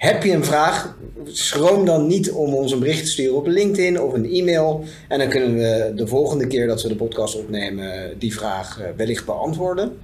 Heb 0.00 0.22
je 0.22 0.32
een 0.32 0.44
vraag? 0.44 0.96
Schroom 1.24 1.84
dan 1.84 2.06
niet 2.06 2.30
om 2.30 2.54
ons 2.54 2.72
een 2.72 2.78
bericht 2.78 3.04
te 3.04 3.10
sturen 3.10 3.36
op 3.36 3.46
LinkedIn 3.46 4.00
of 4.00 4.12
een 4.12 4.30
e-mail. 4.30 4.84
En 5.08 5.18
dan 5.18 5.28
kunnen 5.28 5.54
we 5.54 5.92
de 5.94 6.06
volgende 6.06 6.46
keer 6.46 6.66
dat 6.66 6.82
we 6.82 6.88
de 6.88 6.94
podcast 6.94 7.36
opnemen 7.36 8.18
die 8.18 8.34
vraag 8.34 8.80
eh, 8.80 8.86
wellicht 8.96 9.26
beantwoorden. 9.26 9.98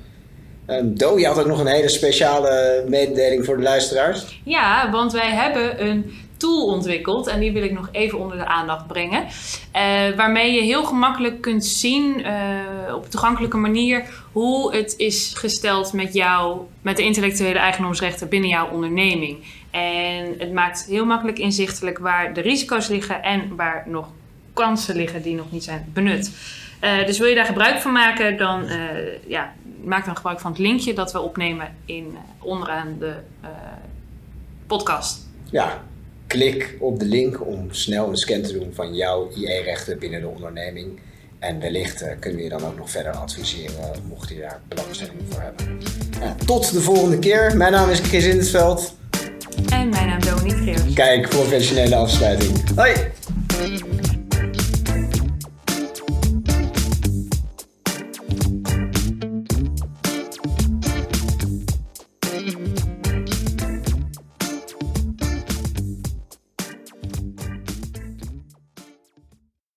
Um, 0.67 0.99
Do, 0.99 1.19
je 1.19 1.27
had 1.27 1.39
ook 1.39 1.47
nog 1.47 1.61
een 1.61 1.67
hele 1.67 1.89
speciale 1.89 2.85
mededeling 2.89 3.45
voor 3.45 3.57
de 3.57 3.63
luisteraars. 3.63 4.41
Ja, 4.45 4.91
want 4.91 5.13
wij 5.13 5.31
hebben 5.31 5.87
een 5.87 6.13
tool 6.37 6.67
ontwikkeld 6.67 7.27
en 7.27 7.41
die 7.41 7.53
wil 7.53 7.63
ik 7.63 7.73
nog 7.73 7.89
even 7.93 8.19
onder 8.19 8.37
de 8.37 8.47
aandacht 8.47 8.87
brengen. 8.87 9.23
Uh, 9.23 10.17
waarmee 10.17 10.53
je 10.53 10.61
heel 10.61 10.85
gemakkelijk 10.85 11.41
kunt 11.41 11.65
zien 11.65 12.21
uh, 12.21 12.95
op 12.95 13.11
toegankelijke 13.11 13.57
manier 13.57 14.03
hoe 14.33 14.77
het 14.77 14.95
is 14.97 15.33
gesteld 15.35 15.93
met 15.93 16.15
jou, 16.15 16.61
met 16.83 16.97
de 16.97 17.03
intellectuele 17.03 17.59
eigendomsrechten 17.59 18.29
binnen 18.29 18.51
jouw 18.51 18.71
onderneming. 18.71 19.39
En 19.77 20.35
het 20.39 20.53
maakt 20.53 20.85
heel 20.85 21.05
makkelijk 21.05 21.39
inzichtelijk 21.39 21.99
waar 21.99 22.35
de 22.35 22.41
risico's 22.41 22.89
liggen 22.89 23.23
en 23.23 23.57
waar 23.57 23.85
nog 23.87 24.09
kansen 24.53 24.97
liggen 24.97 25.23
die 25.23 25.35
nog 25.35 25.53
niet 25.53 25.65
zijn 25.65 25.91
benut. 25.93 26.31
Eh, 26.81 27.07
dus 27.07 27.19
wil 27.19 27.29
je 27.29 27.35
daar 27.35 27.45
gebruik 27.45 27.79
van 27.79 27.93
maken, 27.93 28.37
dan 28.37 28.67
eh, 28.67 28.79
ja, 29.27 29.55
maak 29.85 30.05
dan 30.05 30.17
gebruik 30.17 30.41
van 30.41 30.51
het 30.51 30.61
linkje 30.61 30.95
dat 30.95 31.13
we 31.13 31.21
opnemen 31.21 31.75
in, 31.85 32.15
eh, 32.15 32.45
onderaan 32.47 32.97
de 32.99 33.15
podcast. 34.67 35.27
Ja, 35.51 35.83
klik 36.27 36.77
op 36.81 36.99
de 36.99 37.07
link 37.07 37.47
om 37.47 37.73
snel 37.73 38.09
een 38.09 38.17
scan 38.17 38.43
te 38.43 38.53
doen 38.53 38.75
van 38.75 38.95
jouw 38.95 39.31
IE-rechten 39.35 39.99
binnen 39.99 40.21
de 40.21 40.29
onderneming. 40.29 41.01
En 41.39 41.61
wellicht 41.61 42.05
kunnen 42.19 42.39
we 42.39 42.45
je 42.45 42.51
dan 42.51 42.65
ook 42.65 42.77
nog 42.77 42.91
verder 42.91 43.13
adviseren, 43.13 44.03
mocht 44.09 44.29
je 44.29 44.41
daar 44.41 44.61
belangstelling 44.69 45.21
voor 45.29 45.41
hebben. 45.41 45.79
Ja, 46.21 46.35
tot 46.47 46.73
de 46.73 46.81
volgende 46.81 47.19
keer. 47.19 47.57
Mijn 47.57 47.73
naam 47.73 47.91
is 47.91 48.01
Chris 48.01 48.27
Indesveld. 48.27 48.97
En 49.69 49.89
mijn 49.89 50.07
naam 50.07 50.19
is 50.19 50.27
Dominique. 50.27 50.93
Kijk, 50.93 51.29
professionele 51.29 51.97
afsluiting. 51.97 52.77
Hoi! 52.77 52.95